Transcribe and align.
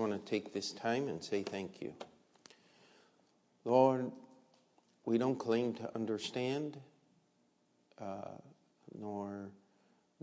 Want 0.00 0.12
to 0.12 0.30
take 0.30 0.54
this 0.54 0.72
time 0.72 1.08
and 1.08 1.22
say 1.22 1.42
thank 1.42 1.82
you. 1.82 1.92
Lord, 3.66 4.10
we 5.04 5.18
don't 5.18 5.38
claim 5.38 5.74
to 5.74 5.94
understand, 5.94 6.80
uh, 8.00 8.30
nor, 8.98 9.50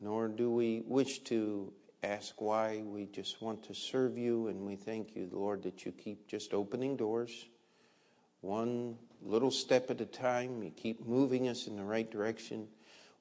nor 0.01 0.29
do 0.29 0.49
we 0.49 0.81
wish 0.87 1.19
to 1.25 1.71
ask 2.01 2.41
why. 2.41 2.81
We 2.83 3.05
just 3.05 3.39
want 3.39 3.61
to 3.65 3.75
serve 3.75 4.17
you, 4.17 4.47
and 4.47 4.61
we 4.61 4.77
thank 4.77 5.15
you, 5.15 5.29
Lord, 5.31 5.61
that 5.61 5.85
you 5.85 5.91
keep 5.91 6.27
just 6.27 6.55
opening 6.55 6.97
doors 6.97 7.45
one 8.41 8.95
little 9.21 9.51
step 9.51 9.91
at 9.91 10.01
a 10.01 10.07
time. 10.07 10.63
You 10.63 10.71
keep 10.71 11.05
moving 11.05 11.49
us 11.49 11.67
in 11.67 11.75
the 11.75 11.83
right 11.83 12.09
direction. 12.09 12.67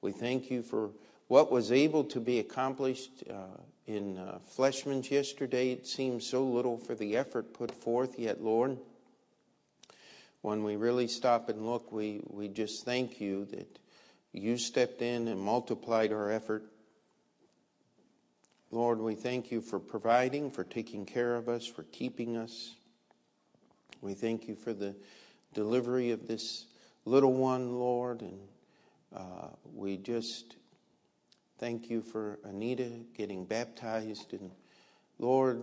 We 0.00 0.12
thank 0.12 0.50
you 0.50 0.62
for 0.62 0.88
what 1.28 1.52
was 1.52 1.70
able 1.70 2.04
to 2.04 2.18
be 2.18 2.38
accomplished 2.38 3.24
uh, 3.28 3.60
in 3.86 4.18
uh, 4.18 4.38
Fleshman's 4.56 5.10
yesterday. 5.10 5.70
It 5.70 5.86
seems 5.86 6.26
so 6.26 6.44
little 6.44 6.76
for 6.76 6.94
the 6.94 7.16
effort 7.16 7.54
put 7.54 7.70
forth, 7.70 8.18
yet, 8.18 8.42
Lord, 8.42 8.78
when 10.42 10.64
we 10.64 10.76
really 10.76 11.08
stop 11.08 11.48
and 11.48 11.66
look, 11.66 11.92
we, 11.92 12.20
we 12.28 12.48
just 12.48 12.84
thank 12.84 13.20
you 13.20 13.44
that 13.46 13.78
you 14.32 14.58
stepped 14.58 15.02
in 15.02 15.28
and 15.28 15.40
multiplied 15.40 16.12
our 16.12 16.30
effort. 16.30 16.64
Lord, 18.70 19.00
we 19.00 19.14
thank 19.14 19.50
you 19.50 19.60
for 19.60 19.78
providing, 19.78 20.50
for 20.50 20.64
taking 20.64 21.06
care 21.06 21.36
of 21.36 21.48
us, 21.48 21.66
for 21.66 21.84
keeping 21.84 22.36
us. 22.36 22.74
We 24.00 24.14
thank 24.14 24.48
you 24.48 24.56
for 24.56 24.72
the 24.72 24.94
delivery 25.54 26.10
of 26.10 26.26
this 26.26 26.66
little 27.04 27.32
one, 27.32 27.78
Lord, 27.78 28.20
and 28.20 28.38
uh, 29.14 29.48
we 29.72 29.96
just 29.96 30.56
thank 31.58 31.90
you 31.90 32.02
for 32.02 32.38
Anita 32.44 32.90
getting 33.16 33.44
baptized, 33.44 34.32
and 34.32 34.50
Lord, 35.18 35.62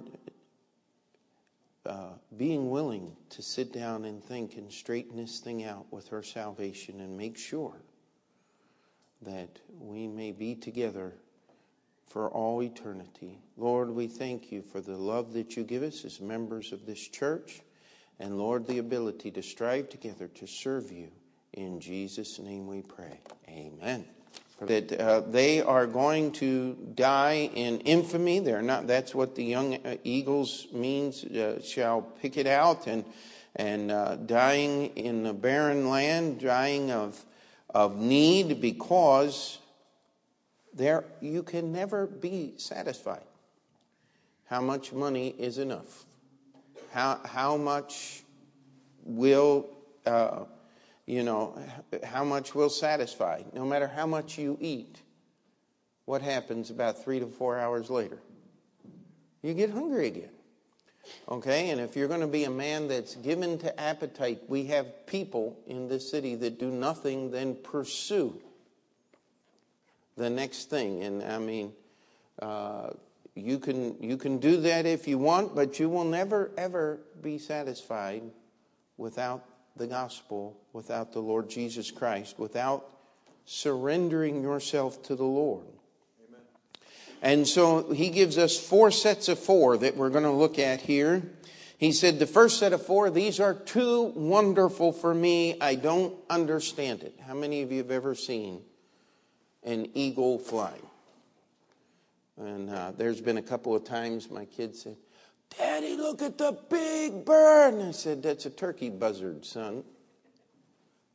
uh, 1.85 2.13
being 2.37 2.69
willing 2.69 3.15
to 3.29 3.41
sit 3.41 3.73
down 3.73 4.05
and 4.05 4.23
think 4.23 4.55
and 4.55 4.71
straighten 4.71 5.17
this 5.17 5.39
thing 5.39 5.63
out 5.63 5.85
with 5.91 6.07
her 6.09 6.23
salvation 6.23 7.01
and 7.01 7.17
make 7.17 7.37
sure 7.37 7.75
that 9.21 9.59
we 9.79 10.07
may 10.07 10.31
be 10.31 10.55
together 10.55 11.13
for 12.07 12.29
all 12.29 12.61
eternity. 12.61 13.39
Lord, 13.57 13.89
we 13.89 14.07
thank 14.07 14.51
you 14.51 14.61
for 14.61 14.81
the 14.81 14.97
love 14.97 15.33
that 15.33 15.55
you 15.55 15.63
give 15.63 15.83
us 15.83 16.05
as 16.05 16.21
members 16.21 16.71
of 16.71 16.85
this 16.85 17.07
church 17.07 17.61
and 18.19 18.37
Lord, 18.37 18.67
the 18.67 18.77
ability 18.77 19.31
to 19.31 19.41
strive 19.41 19.89
together 19.89 20.27
to 20.27 20.47
serve 20.47 20.91
you. 20.91 21.09
In 21.53 21.79
Jesus' 21.79 22.39
name 22.39 22.67
we 22.67 22.81
pray. 22.81 23.19
Amen. 23.49 24.05
That 24.61 24.93
uh, 24.93 25.21
they 25.21 25.61
are 25.61 25.85
going 25.87 26.31
to 26.33 26.75
die 26.95 27.49
in 27.53 27.79
infamy. 27.81 28.39
They're 28.39 28.61
not. 28.61 28.87
That's 28.87 29.13
what 29.13 29.35
the 29.35 29.43
young 29.43 29.75
uh, 29.75 29.97
eagles 30.03 30.67
means. 30.71 31.23
Uh, 31.25 31.61
shall 31.61 32.01
pick 32.01 32.37
it 32.37 32.47
out 32.47 32.87
and 32.87 33.03
and 33.55 33.91
uh, 33.91 34.15
dying 34.15 34.95
in 34.95 35.25
a 35.25 35.33
barren 35.33 35.89
land, 35.89 36.39
dying 36.39 36.91
of 36.91 37.25
of 37.73 37.97
need 37.97 38.61
because 38.61 39.59
there 40.73 41.03
you 41.19 41.43
can 41.43 41.73
never 41.73 42.05
be 42.07 42.53
satisfied. 42.57 43.23
How 44.45 44.61
much 44.61 44.93
money 44.93 45.29
is 45.39 45.57
enough? 45.57 46.05
How, 46.91 47.19
how 47.25 47.57
much 47.57 48.23
will, 49.03 49.67
uh, 50.05 50.43
you 51.05 51.23
know, 51.23 51.57
how 52.03 52.23
much 52.23 52.55
will 52.55 52.69
satisfy? 52.69 53.43
No 53.53 53.65
matter 53.65 53.87
how 53.87 54.07
much 54.07 54.37
you 54.37 54.57
eat, 54.61 55.01
what 56.05 56.21
happens 56.21 56.69
about 56.69 57.03
three 57.03 57.19
to 57.19 57.27
four 57.27 57.59
hours 57.59 57.89
later? 57.89 58.19
You 59.41 59.53
get 59.53 59.69
hungry 59.69 60.07
again. 60.07 60.29
Okay, 61.27 61.69
and 61.69 61.81
if 61.81 61.97
you're 61.97 62.07
going 62.07 62.21
to 62.21 62.27
be 62.27 62.45
a 62.45 62.49
man 62.49 62.87
that's 62.87 63.15
given 63.15 63.57
to 63.59 63.79
appetite, 63.79 64.41
we 64.47 64.65
have 64.65 65.05
people 65.05 65.59
in 65.67 65.89
this 65.89 66.09
city 66.09 66.35
that 66.35 66.59
do 66.59 66.71
nothing 66.71 67.29
than 67.29 67.55
pursue 67.55 68.39
the 70.15 70.29
next 70.29 70.69
thing. 70.69 71.03
And 71.03 71.21
I 71.21 71.39
mean, 71.39 71.73
uh, 72.41 72.91
you 73.35 73.59
can 73.59 74.01
you 74.01 74.15
can 74.15 74.37
do 74.37 74.61
that 74.61 74.85
if 74.85 75.07
you 75.07 75.17
want, 75.17 75.55
but 75.55 75.79
you 75.79 75.89
will 75.89 76.05
never 76.05 76.51
ever 76.57 76.99
be 77.21 77.37
satisfied 77.37 78.23
without 78.97 79.43
the 79.75 79.87
gospel, 79.87 80.57
without 80.71 81.13
the 81.13 81.19
Lord 81.19 81.49
Jesus 81.49 81.91
Christ, 81.91 82.37
without 82.37 82.89
surrendering 83.45 84.41
yourself 84.41 85.01
to 85.03 85.15
the 85.15 85.23
Lord. 85.23 85.65
Amen. 86.27 86.41
And 87.21 87.47
so 87.47 87.91
he 87.91 88.09
gives 88.09 88.37
us 88.37 88.57
four 88.57 88.91
sets 88.91 89.29
of 89.29 89.39
four 89.39 89.77
that 89.77 89.97
we're 89.97 90.09
going 90.09 90.23
to 90.23 90.31
look 90.31 90.59
at 90.59 90.81
here. 90.81 91.23
He 91.77 91.91
said, 91.91 92.19
The 92.19 92.27
first 92.27 92.59
set 92.59 92.71
of 92.71 92.85
four, 92.85 93.09
these 93.09 93.39
are 93.39 93.53
too 93.53 94.13
wonderful 94.15 94.93
for 94.93 95.13
me. 95.13 95.59
I 95.59 95.75
don't 95.75 96.15
understand 96.29 97.03
it. 97.03 97.19
How 97.27 97.33
many 97.33 97.61
of 97.61 97.71
you 97.71 97.79
have 97.79 97.91
ever 97.91 98.15
seen 98.15 98.61
an 99.63 99.89
eagle 99.93 100.39
fly? 100.39 100.77
And 102.37 102.69
uh, 102.69 102.91
there's 102.97 103.21
been 103.21 103.37
a 103.37 103.43
couple 103.43 103.75
of 103.75 103.83
times 103.83 104.29
my 104.29 104.45
kids 104.45 104.83
said, 104.83 104.97
Daddy, 105.57 105.95
look 105.95 106.21
at 106.21 106.37
the 106.37 106.57
big 106.69 107.25
bird. 107.25 107.73
And 107.73 107.83
I 107.83 107.91
said, 107.91 108.23
That's 108.23 108.45
a 108.45 108.49
turkey 108.49 108.89
buzzard, 108.89 109.45
son. 109.45 109.83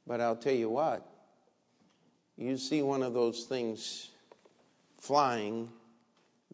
But 0.06 0.20
I'll 0.20 0.36
tell 0.36 0.54
you 0.54 0.70
what, 0.70 1.06
you 2.36 2.56
see 2.56 2.82
one 2.82 3.02
of 3.02 3.12
those 3.12 3.44
things 3.44 4.10
flying, 4.98 5.70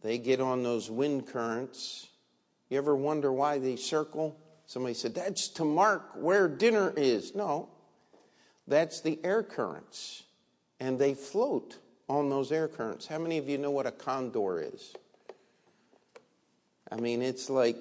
they 0.03 0.19
get 0.19 0.41
on 0.41 0.63
those 0.63 0.91
wind 0.91 1.29
currents. 1.29 2.09
You 2.69 2.79
ever 2.79 2.97
wonder 2.97 3.33
why 3.33 3.59
they 3.59 3.77
circle? 3.77 4.37
Somebody 4.67 4.95
said, 4.95 5.15
That's 5.15 5.49
to 5.51 5.65
mark 5.65 6.11
where 6.17 6.49
dinner 6.49 6.93
is. 6.97 7.35
No, 7.35 7.69
that's 8.67 9.01
the 9.01 9.19
air 9.23 9.43
currents. 9.43 10.25
And 10.81 10.99
they 10.99 11.15
float 11.15 11.79
on 12.09 12.29
those 12.29 12.51
air 12.51 12.69
currents. 12.69 13.07
How 13.07 13.19
many 13.19 13.39
of 13.39 13.49
you 13.49 13.59
know 13.59 13.71
what 13.71 13.87
a 13.87 13.93
condor 13.93 14.61
is? 14.61 14.95
I 16.95 17.01
mean, 17.01 17.23
it's 17.23 17.51
like 17.51 17.77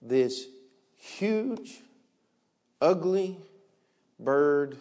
this 0.00 0.46
huge, 0.94 1.80
ugly 2.80 3.36
bird. 4.20 4.78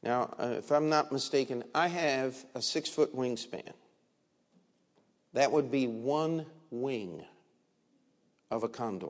Now, 0.00 0.32
uh, 0.38 0.54
if 0.58 0.70
I'm 0.70 0.88
not 0.88 1.10
mistaken, 1.10 1.64
I 1.74 1.88
have 1.88 2.36
a 2.54 2.62
six 2.62 2.88
foot 2.88 3.16
wingspan. 3.16 3.72
That 5.32 5.50
would 5.50 5.72
be 5.72 5.88
one 5.88 6.46
wing 6.70 7.24
of 8.52 8.62
a 8.62 8.68
condor. 8.68 9.08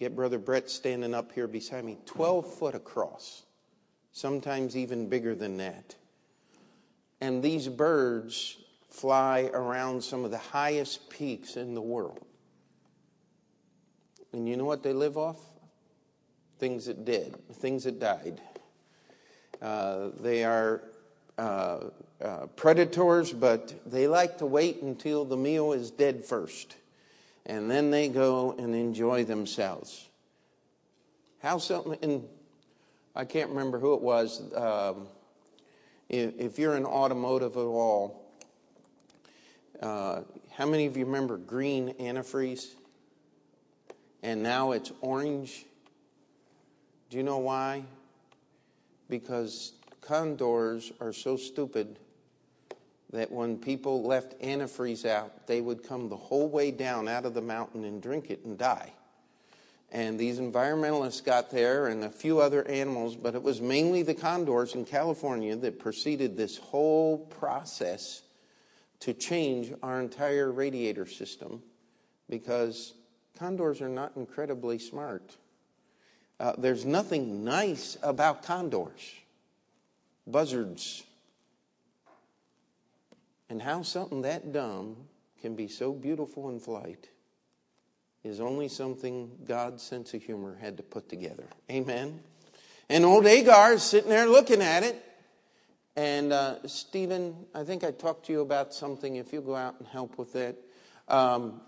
Get 0.00 0.16
Brother 0.16 0.40
Brett 0.40 0.68
standing 0.68 1.14
up 1.14 1.30
here 1.30 1.46
beside 1.46 1.84
me, 1.84 1.98
12 2.04 2.52
foot 2.52 2.74
across 2.74 3.44
sometimes 4.10 4.76
even 4.76 5.08
bigger 5.08 5.36
than 5.36 5.58
that. 5.58 5.94
And 7.20 7.44
these 7.44 7.68
birds 7.68 8.56
fly 8.96 9.50
around 9.52 10.02
some 10.02 10.24
of 10.24 10.30
the 10.30 10.38
highest 10.38 11.10
peaks 11.10 11.56
in 11.56 11.74
the 11.74 11.80
world. 11.82 12.24
And 14.32 14.48
you 14.48 14.56
know 14.56 14.64
what 14.64 14.82
they 14.82 14.94
live 14.94 15.18
off? 15.18 15.38
Things 16.58 16.86
that 16.86 17.04
did, 17.04 17.36
things 17.54 17.84
that 17.84 18.00
died. 18.00 18.40
Uh, 19.60 20.08
they 20.20 20.44
are 20.44 20.82
uh, 21.36 21.80
uh, 22.22 22.46
predators, 22.56 23.32
but 23.32 23.74
they 23.84 24.08
like 24.08 24.38
to 24.38 24.46
wait 24.46 24.80
until 24.80 25.26
the 25.26 25.36
meal 25.36 25.72
is 25.72 25.90
dead 25.90 26.24
first. 26.24 26.76
And 27.44 27.70
then 27.70 27.90
they 27.90 28.08
go 28.08 28.54
and 28.58 28.74
enjoy 28.74 29.24
themselves. 29.24 30.08
How 31.42 31.58
something, 31.58 31.98
in 32.00 32.24
I 33.14 33.24
can't 33.24 33.50
remember 33.50 33.78
who 33.78 33.94
it 33.94 34.02
was. 34.02 34.54
Um, 34.54 35.08
if, 36.08 36.38
if, 36.38 36.58
you're 36.58 36.76
in 36.76 36.84
automotive 36.84 37.56
at 37.56 37.60
all, 37.60 38.25
uh, 39.82 40.22
how 40.52 40.66
many 40.66 40.86
of 40.86 40.96
you 40.96 41.04
remember 41.04 41.36
green 41.36 41.94
antifreeze? 42.00 42.68
And 44.22 44.42
now 44.42 44.72
it's 44.72 44.92
orange. 45.00 45.66
Do 47.10 47.16
you 47.16 47.22
know 47.22 47.38
why? 47.38 47.84
Because 49.08 49.72
condors 50.00 50.92
are 51.00 51.12
so 51.12 51.36
stupid 51.36 51.98
that 53.12 53.30
when 53.30 53.56
people 53.56 54.02
left 54.02 54.40
antifreeze 54.40 55.04
out, 55.04 55.46
they 55.46 55.60
would 55.60 55.82
come 55.82 56.08
the 56.08 56.16
whole 56.16 56.48
way 56.48 56.70
down 56.70 57.08
out 57.08 57.24
of 57.24 57.34
the 57.34 57.40
mountain 57.40 57.84
and 57.84 58.02
drink 58.02 58.30
it 58.30 58.44
and 58.44 58.58
die. 58.58 58.92
And 59.92 60.18
these 60.18 60.40
environmentalists 60.40 61.24
got 61.24 61.50
there 61.50 61.86
and 61.86 62.02
a 62.02 62.10
few 62.10 62.40
other 62.40 62.66
animals, 62.66 63.14
but 63.14 63.34
it 63.34 63.42
was 63.42 63.60
mainly 63.60 64.02
the 64.02 64.14
condors 64.14 64.74
in 64.74 64.84
California 64.84 65.54
that 65.56 65.78
preceded 65.78 66.36
this 66.36 66.56
whole 66.58 67.18
process 67.18 68.22
to 69.00 69.12
change 69.12 69.72
our 69.82 70.00
entire 70.00 70.50
radiator 70.50 71.06
system 71.06 71.62
because 72.28 72.94
condors 73.38 73.80
are 73.80 73.88
not 73.88 74.12
incredibly 74.16 74.78
smart. 74.78 75.36
Uh, 76.38 76.52
there's 76.58 76.84
nothing 76.84 77.44
nice 77.44 77.96
about 78.02 78.42
condors, 78.42 79.14
buzzards. 80.26 81.04
And 83.48 83.62
how 83.62 83.82
something 83.82 84.22
that 84.22 84.52
dumb 84.52 84.96
can 85.40 85.54
be 85.54 85.68
so 85.68 85.92
beautiful 85.92 86.50
in 86.50 86.58
flight 86.58 87.08
is 88.24 88.40
only 88.40 88.68
something 88.68 89.30
God's 89.46 89.82
sense 89.82 90.12
of 90.14 90.22
humor 90.22 90.56
had 90.60 90.76
to 90.78 90.82
put 90.82 91.08
together. 91.08 91.46
Amen. 91.70 92.20
And 92.88 93.04
old 93.04 93.26
Agur 93.26 93.74
is 93.74 93.82
sitting 93.82 94.10
there 94.10 94.26
looking 94.26 94.62
at 94.62 94.82
it. 94.82 95.02
And 95.96 96.32
uh, 96.32 96.56
Stephen, 96.66 97.34
I 97.54 97.64
think 97.64 97.82
I 97.82 97.90
talked 97.90 98.26
to 98.26 98.32
you 98.32 98.42
about 98.42 98.74
something. 98.74 99.16
If 99.16 99.32
you 99.32 99.40
go 99.40 99.56
out 99.56 99.76
and 99.78 99.88
help 99.88 100.18
with 100.18 100.34
that, 100.34 100.56
um, 101.08 101.62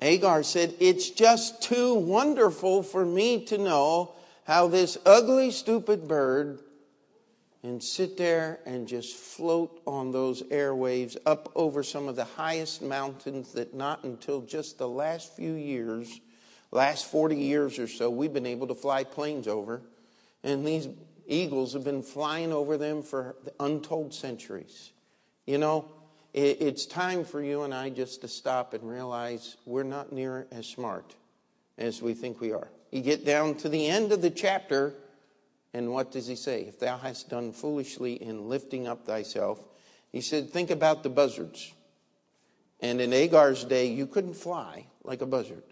Agur 0.00 0.42
said, 0.42 0.74
It's 0.80 1.10
just 1.10 1.62
too 1.62 1.94
wonderful 1.94 2.82
for 2.82 3.04
me 3.04 3.44
to 3.46 3.58
know 3.58 4.14
how 4.44 4.68
this 4.68 4.96
ugly, 5.04 5.50
stupid 5.50 6.08
bird 6.08 6.60
and 7.62 7.82
sit 7.82 8.16
there 8.16 8.60
and 8.66 8.86
just 8.86 9.16
float 9.16 9.80
on 9.86 10.10
those 10.10 10.42
airwaves 10.44 11.16
up 11.24 11.50
over 11.54 11.82
some 11.82 12.08
of 12.08 12.16
the 12.16 12.24
highest 12.24 12.82
mountains 12.82 13.52
that 13.52 13.74
not 13.74 14.04
until 14.04 14.42
just 14.42 14.76
the 14.76 14.88
last 14.88 15.34
few 15.34 15.54
years, 15.54 16.20
last 16.70 17.10
40 17.10 17.36
years 17.36 17.78
or 17.78 17.88
so, 17.88 18.08
we've 18.10 18.34
been 18.34 18.46
able 18.46 18.66
to 18.66 18.74
fly 18.74 19.04
planes 19.04 19.48
over. 19.48 19.82
And 20.42 20.66
these 20.66 20.88
eagles 21.26 21.72
have 21.72 21.84
been 21.84 22.02
flying 22.02 22.52
over 22.52 22.76
them 22.76 23.02
for 23.02 23.36
untold 23.60 24.14
centuries. 24.14 24.92
You 25.46 25.58
know, 25.58 25.86
it's 26.32 26.86
time 26.86 27.24
for 27.24 27.42
you 27.42 27.62
and 27.62 27.72
I 27.72 27.90
just 27.90 28.22
to 28.22 28.28
stop 28.28 28.74
and 28.74 28.88
realize 28.88 29.56
we're 29.66 29.82
not 29.84 30.12
near 30.12 30.46
as 30.50 30.66
smart 30.66 31.14
as 31.78 32.02
we 32.02 32.14
think 32.14 32.40
we 32.40 32.52
are. 32.52 32.68
You 32.90 33.02
get 33.02 33.24
down 33.24 33.54
to 33.56 33.68
the 33.68 33.86
end 33.86 34.12
of 34.12 34.22
the 34.22 34.30
chapter, 34.30 34.94
and 35.72 35.92
what 35.92 36.12
does 36.12 36.26
he 36.26 36.36
say? 36.36 36.62
If 36.62 36.78
thou 36.78 36.96
hast 36.96 37.28
done 37.28 37.52
foolishly 37.52 38.14
in 38.14 38.48
lifting 38.48 38.86
up 38.86 39.06
thyself, 39.06 39.62
he 40.12 40.20
said, 40.20 40.50
think 40.50 40.70
about 40.70 41.02
the 41.02 41.08
buzzards. 41.08 41.72
And 42.80 43.00
in 43.00 43.12
Agur's 43.12 43.64
day, 43.64 43.86
you 43.86 44.06
couldn't 44.06 44.34
fly 44.34 44.86
like 45.02 45.22
a 45.22 45.26
buzzard. 45.26 45.62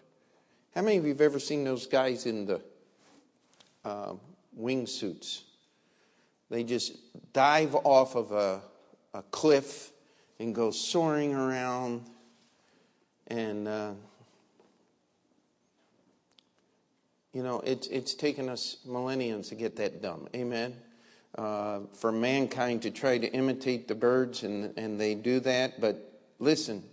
How 0.75 0.83
many 0.83 0.97
of 0.97 1.05
you 1.05 1.11
have 1.11 1.21
ever 1.21 1.39
seen 1.39 1.65
those 1.65 1.87
guys 1.87 2.27
in 2.27 2.47
the 2.47 2.61
uh, 3.85 4.15
wingsuits? 4.59 5.43
They 6.51 6.65
just 6.65 6.97
dive 7.33 7.75
off 7.75 8.15
of 8.15 8.33
a, 8.33 8.61
a 9.15 9.23
cliff 9.31 9.91
and 10.39 10.55
go 10.55 10.71
soaring 10.71 11.35
around. 11.35 12.03
And 13.29 13.69
uh, 13.69 13.93
You 17.33 17.43
know, 17.43 17.61
it's, 17.61 17.87
it's 17.87 18.15
taken 18.15 18.49
us 18.49 18.77
millennia 18.85 19.41
to 19.43 19.55
get 19.55 19.77
that 19.77 20.03
done. 20.03 20.29
Amen. 20.35 20.77
Uh, 21.37 21.81
for 21.95 22.13
mankind 22.13 22.83
to 22.83 22.91
try 22.91 23.17
to 23.17 23.27
imitate 23.33 23.89
the 23.89 23.95
birds, 23.95 24.43
and, 24.43 24.77
and 24.77 25.01
they 25.01 25.15
do 25.15 25.41
that. 25.41 25.81
But 25.81 26.21
listen, 26.39 26.85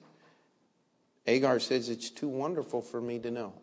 Agur 1.27 1.59
says 1.59 1.89
it's 1.89 2.09
too 2.09 2.29
wonderful 2.29 2.81
for 2.81 3.01
me 3.01 3.19
to 3.19 3.31
know. 3.31 3.53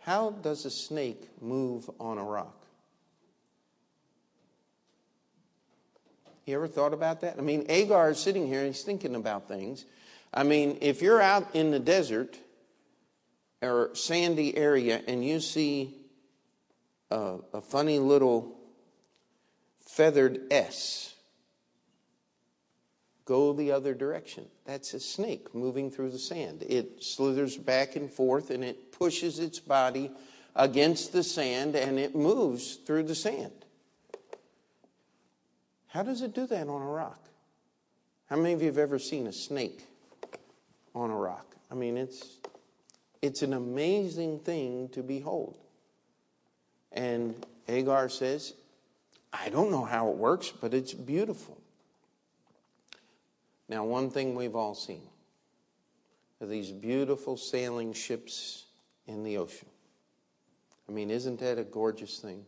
How 0.00 0.30
does 0.30 0.66
a 0.66 0.70
snake 0.70 1.30
move 1.40 1.88
on 1.98 2.18
a 2.18 2.24
rock? 2.24 2.57
You 6.48 6.54
ever 6.54 6.66
thought 6.66 6.94
about 6.94 7.20
that? 7.20 7.36
I 7.36 7.42
mean, 7.42 7.66
Agur 7.68 8.08
is 8.08 8.18
sitting 8.18 8.46
here 8.46 8.60
and 8.60 8.68
he's 8.68 8.82
thinking 8.82 9.14
about 9.14 9.48
things. 9.48 9.84
I 10.32 10.44
mean, 10.44 10.78
if 10.80 11.02
you're 11.02 11.20
out 11.20 11.54
in 11.54 11.70
the 11.70 11.78
desert 11.78 12.38
or 13.60 13.90
sandy 13.94 14.56
area 14.56 15.02
and 15.06 15.22
you 15.22 15.40
see 15.40 15.94
a, 17.10 17.36
a 17.52 17.60
funny 17.60 17.98
little 17.98 18.56
feathered 19.86 20.40
S, 20.50 21.14
go 23.26 23.52
the 23.52 23.72
other 23.72 23.92
direction. 23.92 24.46
That's 24.64 24.94
a 24.94 25.00
snake 25.00 25.54
moving 25.54 25.90
through 25.90 26.12
the 26.12 26.18
sand. 26.18 26.64
It 26.66 27.04
slithers 27.04 27.58
back 27.58 27.94
and 27.94 28.10
forth 28.10 28.48
and 28.48 28.64
it 28.64 28.90
pushes 28.90 29.38
its 29.38 29.60
body 29.60 30.10
against 30.56 31.12
the 31.12 31.22
sand 31.22 31.76
and 31.76 31.98
it 31.98 32.16
moves 32.16 32.76
through 32.76 33.02
the 33.02 33.14
sand. 33.14 33.66
How 35.88 36.02
does 36.02 36.22
it 36.22 36.34
do 36.34 36.46
that 36.46 36.68
on 36.68 36.82
a 36.82 36.86
rock? 36.86 37.20
How 38.28 38.36
many 38.36 38.52
of 38.52 38.60
you 38.60 38.66
have 38.66 38.78
ever 38.78 38.98
seen 38.98 39.26
a 39.26 39.32
snake 39.32 39.84
on 40.94 41.10
a 41.10 41.16
rock? 41.16 41.56
I 41.70 41.74
mean, 41.74 41.96
it's 41.96 42.38
it's 43.22 43.42
an 43.42 43.52
amazing 43.52 44.40
thing 44.40 44.88
to 44.90 45.02
behold. 45.02 45.56
And 46.92 47.34
Agur 47.68 48.08
says, 48.08 48.54
I 49.32 49.48
don't 49.48 49.70
know 49.70 49.84
how 49.84 50.08
it 50.10 50.16
works, 50.16 50.50
but 50.50 50.72
it's 50.72 50.94
beautiful. 50.94 51.58
Now, 53.68 53.84
one 53.84 54.10
thing 54.10 54.34
we've 54.34 54.56
all 54.56 54.74
seen 54.74 55.02
are 56.40 56.46
these 56.46 56.70
beautiful 56.70 57.36
sailing 57.36 57.92
ships 57.92 58.64
in 59.06 59.24
the 59.24 59.38
ocean. 59.38 59.68
I 60.88 60.92
mean, 60.92 61.10
isn't 61.10 61.40
that 61.40 61.58
a 61.58 61.64
gorgeous 61.64 62.18
thing? 62.18 62.44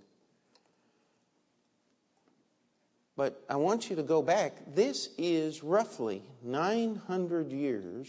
But 3.21 3.45
I 3.51 3.57
want 3.57 3.91
you 3.91 3.97
to 3.97 4.03
go 4.03 4.23
back. 4.23 4.55
This 4.75 5.11
is 5.19 5.63
roughly 5.63 6.23
900 6.43 7.53
years 7.53 8.09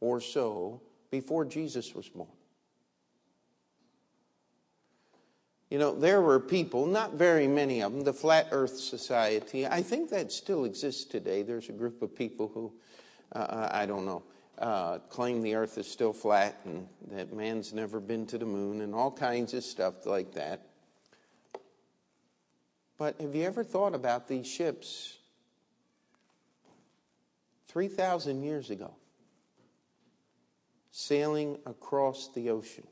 or 0.00 0.18
so 0.18 0.80
before 1.10 1.44
Jesus 1.44 1.94
was 1.94 2.08
born. 2.08 2.30
You 5.68 5.78
know, 5.78 5.94
there 5.94 6.22
were 6.22 6.40
people, 6.40 6.86
not 6.86 7.16
very 7.16 7.46
many 7.46 7.82
of 7.82 7.92
them, 7.92 8.02
the 8.02 8.14
Flat 8.14 8.48
Earth 8.50 8.78
Society. 8.78 9.66
I 9.66 9.82
think 9.82 10.08
that 10.08 10.32
still 10.32 10.64
exists 10.64 11.04
today. 11.04 11.42
There's 11.42 11.68
a 11.68 11.72
group 11.72 12.00
of 12.00 12.16
people 12.16 12.48
who, 12.48 12.72
uh, 13.32 13.68
I 13.70 13.84
don't 13.84 14.06
know, 14.06 14.22
uh, 14.56 15.00
claim 15.10 15.42
the 15.42 15.54
earth 15.54 15.76
is 15.76 15.86
still 15.86 16.14
flat 16.14 16.58
and 16.64 16.88
that 17.10 17.30
man's 17.34 17.74
never 17.74 18.00
been 18.00 18.24
to 18.28 18.38
the 18.38 18.46
moon 18.46 18.80
and 18.80 18.94
all 18.94 19.10
kinds 19.10 19.52
of 19.52 19.64
stuff 19.64 20.06
like 20.06 20.32
that. 20.32 20.65
But 22.98 23.20
have 23.20 23.34
you 23.34 23.44
ever 23.44 23.62
thought 23.62 23.94
about 23.94 24.28
these 24.28 24.46
ships 24.46 25.16
3,000 27.68 28.42
years 28.42 28.70
ago? 28.70 28.94
sailing 30.96 31.58
across 31.66 32.30
the 32.34 32.48
ocean. 32.48 32.86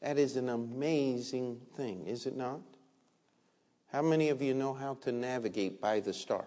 That 0.00 0.18
is 0.18 0.36
an 0.36 0.48
amazing 0.48 1.60
thing, 1.76 2.06
is 2.06 2.26
it 2.26 2.36
not? 2.36 2.60
How 3.90 4.02
many 4.02 4.28
of 4.28 4.40
you 4.40 4.54
know 4.54 4.72
how 4.72 4.94
to 5.02 5.10
navigate 5.10 5.80
by 5.80 5.98
the 5.98 6.12
stars? 6.12 6.46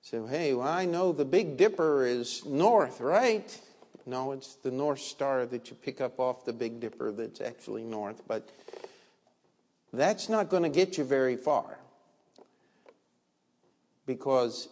So, 0.00 0.24
hey, 0.24 0.54
well, 0.54 0.66
I 0.66 0.86
know 0.86 1.12
the 1.12 1.26
Big 1.26 1.58
Dipper 1.58 2.06
is 2.06 2.42
north, 2.46 3.02
right? 3.02 3.60
No, 4.08 4.32
it's 4.32 4.54
the 4.54 4.70
North 4.70 5.00
Star 5.00 5.44
that 5.44 5.68
you 5.68 5.76
pick 5.76 6.00
up 6.00 6.18
off 6.18 6.46
the 6.46 6.52
Big 6.54 6.80
Dipper 6.80 7.12
that's 7.12 7.42
actually 7.42 7.82
north, 7.82 8.22
but 8.26 8.48
that's 9.92 10.30
not 10.30 10.48
going 10.48 10.62
to 10.62 10.70
get 10.70 10.96
you 10.96 11.04
very 11.04 11.36
far. 11.36 11.78
Because 14.06 14.70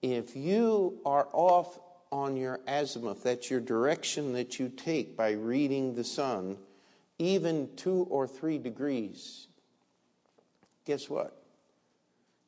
if 0.00 0.34
you 0.34 0.98
are 1.04 1.28
off 1.34 1.78
on 2.10 2.38
your 2.38 2.58
azimuth, 2.66 3.22
that's 3.22 3.50
your 3.50 3.60
direction 3.60 4.32
that 4.32 4.58
you 4.58 4.70
take 4.70 5.14
by 5.14 5.32
reading 5.32 5.94
the 5.94 6.04
sun, 6.04 6.56
even 7.18 7.68
two 7.76 8.06
or 8.08 8.26
three 8.26 8.56
degrees, 8.56 9.46
guess 10.86 11.10
what? 11.10 11.38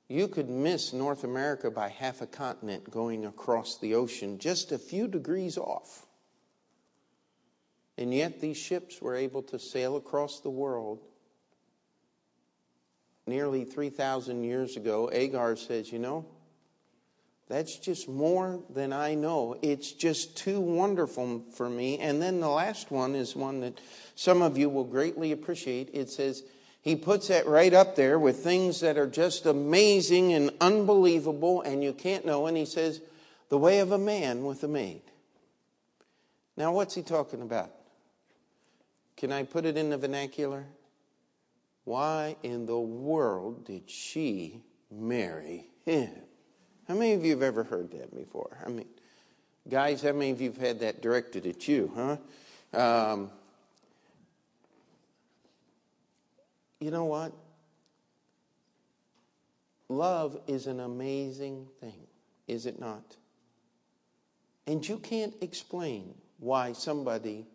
You 0.08 0.28
could 0.28 0.48
miss 0.48 0.94
North 0.94 1.24
America 1.24 1.70
by 1.70 1.88
half 1.88 2.22
a 2.22 2.26
continent 2.26 2.90
going 2.90 3.26
across 3.26 3.76
the 3.76 3.94
ocean 3.94 4.38
just 4.38 4.72
a 4.72 4.78
few 4.78 5.08
degrees 5.08 5.58
off. 5.58 6.05
And 7.98 8.12
yet, 8.12 8.40
these 8.40 8.56
ships 8.56 9.00
were 9.00 9.14
able 9.14 9.42
to 9.44 9.58
sail 9.58 9.96
across 9.96 10.40
the 10.40 10.50
world 10.50 11.02
nearly 13.26 13.64
3,000 13.64 14.44
years 14.44 14.76
ago. 14.76 15.10
Agur 15.10 15.56
says, 15.56 15.90
You 15.90 15.98
know, 15.98 16.26
that's 17.48 17.76
just 17.76 18.08
more 18.08 18.60
than 18.68 18.92
I 18.92 19.14
know. 19.14 19.56
It's 19.62 19.92
just 19.92 20.36
too 20.36 20.60
wonderful 20.60 21.44
for 21.54 21.70
me. 21.70 21.98
And 21.98 22.20
then 22.20 22.40
the 22.40 22.48
last 22.48 22.90
one 22.90 23.14
is 23.14 23.36
one 23.36 23.60
that 23.60 23.78
some 24.14 24.42
of 24.42 24.58
you 24.58 24.68
will 24.68 24.84
greatly 24.84 25.32
appreciate. 25.32 25.90
It 25.92 26.10
says, 26.10 26.42
he 26.86 26.94
puts 26.94 27.28
that 27.28 27.48
right 27.48 27.74
up 27.74 27.96
there 27.96 28.16
with 28.16 28.44
things 28.44 28.78
that 28.78 28.96
are 28.96 29.08
just 29.08 29.44
amazing 29.44 30.32
and 30.34 30.52
unbelievable, 30.60 31.62
and 31.62 31.82
you 31.82 31.92
can't 31.92 32.24
know. 32.24 32.46
And 32.46 32.56
he 32.56 32.64
says, 32.64 33.00
the 33.48 33.58
way 33.58 33.80
of 33.80 33.90
a 33.90 33.98
man 33.98 34.44
with 34.44 34.62
a 34.62 34.68
maid. 34.68 35.02
Now, 36.56 36.72
what's 36.72 36.94
he 36.94 37.02
talking 37.02 37.42
about? 37.42 37.72
Can 39.16 39.32
I 39.32 39.44
put 39.44 39.64
it 39.64 39.76
in 39.76 39.90
the 39.90 39.98
vernacular? 39.98 40.64
Why 41.84 42.36
in 42.42 42.66
the 42.66 42.78
world 42.78 43.64
did 43.64 43.88
she 43.88 44.62
marry 44.90 45.68
him? 45.84 46.10
How 46.88 46.94
many 46.94 47.12
of 47.12 47.24
you 47.24 47.32
have 47.32 47.42
ever 47.42 47.64
heard 47.64 47.90
that 47.92 48.14
before? 48.14 48.58
I 48.64 48.68
mean, 48.68 48.88
guys, 49.68 50.02
how 50.02 50.12
many 50.12 50.30
of 50.30 50.40
you 50.40 50.50
have 50.50 50.60
had 50.60 50.80
that 50.80 51.00
directed 51.00 51.46
at 51.46 51.66
you, 51.66 51.92
huh? 51.94 53.12
Um, 53.12 53.30
you 56.80 56.90
know 56.90 57.04
what? 57.04 57.32
love 59.88 60.38
is 60.46 60.66
an 60.66 60.80
amazing 60.80 61.66
thing, 61.80 62.06
is 62.46 62.66
it 62.66 62.78
not? 62.78 63.16
And 64.66 64.86
you 64.86 64.98
can't 64.98 65.34
explain 65.40 66.14
why 66.38 66.72
somebody 66.72 67.46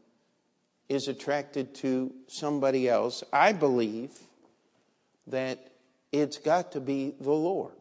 is 0.91 1.07
attracted 1.07 1.73
to 1.73 2.13
somebody 2.27 2.89
else. 2.89 3.23
I 3.31 3.53
believe 3.53 4.11
that 5.27 5.71
it's 6.11 6.37
got 6.37 6.73
to 6.73 6.81
be 6.81 7.15
the 7.21 7.31
Lord. 7.31 7.71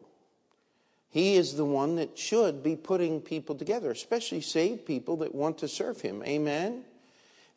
He 1.09 1.35
is 1.35 1.55
the 1.55 1.65
one 1.65 1.97
that 1.97 2.17
should 2.17 2.63
be 2.63 2.77
putting 2.77 3.19
people 3.19 3.55
together, 3.55 3.91
especially 3.91 4.39
saved 4.39 4.85
people 4.85 5.17
that 5.17 5.35
want 5.35 5.57
to 5.57 5.67
serve 5.67 5.99
Him. 5.99 6.23
Amen? 6.23 6.85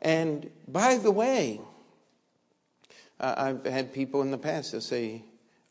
And 0.01 0.49
by 0.67 0.97
the 0.97 1.09
way, 1.09 1.61
uh, 3.21 3.35
I've 3.37 3.65
had 3.65 3.93
people 3.93 4.23
in 4.23 4.31
the 4.31 4.37
past 4.37 4.73
that 4.73 4.81
say, 4.81 5.23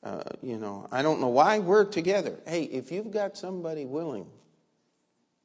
uh, 0.03 0.23
you 0.41 0.57
know, 0.57 0.88
I 0.91 1.03
don't 1.03 1.21
know 1.21 1.29
why 1.29 1.59
we're 1.59 1.85
together. 1.85 2.38
Hey, 2.47 2.62
if 2.62 2.91
you've 2.91 3.11
got 3.11 3.37
somebody 3.37 3.85
willing, 3.85 4.29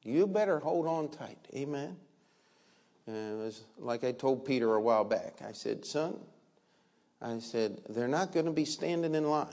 you 0.01 0.27
better 0.27 0.60
hold 0.60 0.88
on 0.88 1.10
tight. 1.10 1.46
Amen? 1.53 1.98
Uh, 3.10 3.13
and 3.13 3.42
it 3.42 3.44
was 3.44 3.63
like 3.78 4.04
I 4.04 4.12
told 4.12 4.46
Peter 4.46 4.74
a 4.74 4.82
while 4.82 5.04
back. 5.04 5.39
I 5.48 5.51
said, 5.51 5.86
son, 5.86 6.18
I 7.22 7.39
said, 7.39 7.82
they're 7.89 8.08
not 8.08 8.32
going 8.32 8.46
to 8.46 8.51
be 8.51 8.66
standing 8.66 9.16
in 9.16 9.30
line. 9.30 9.48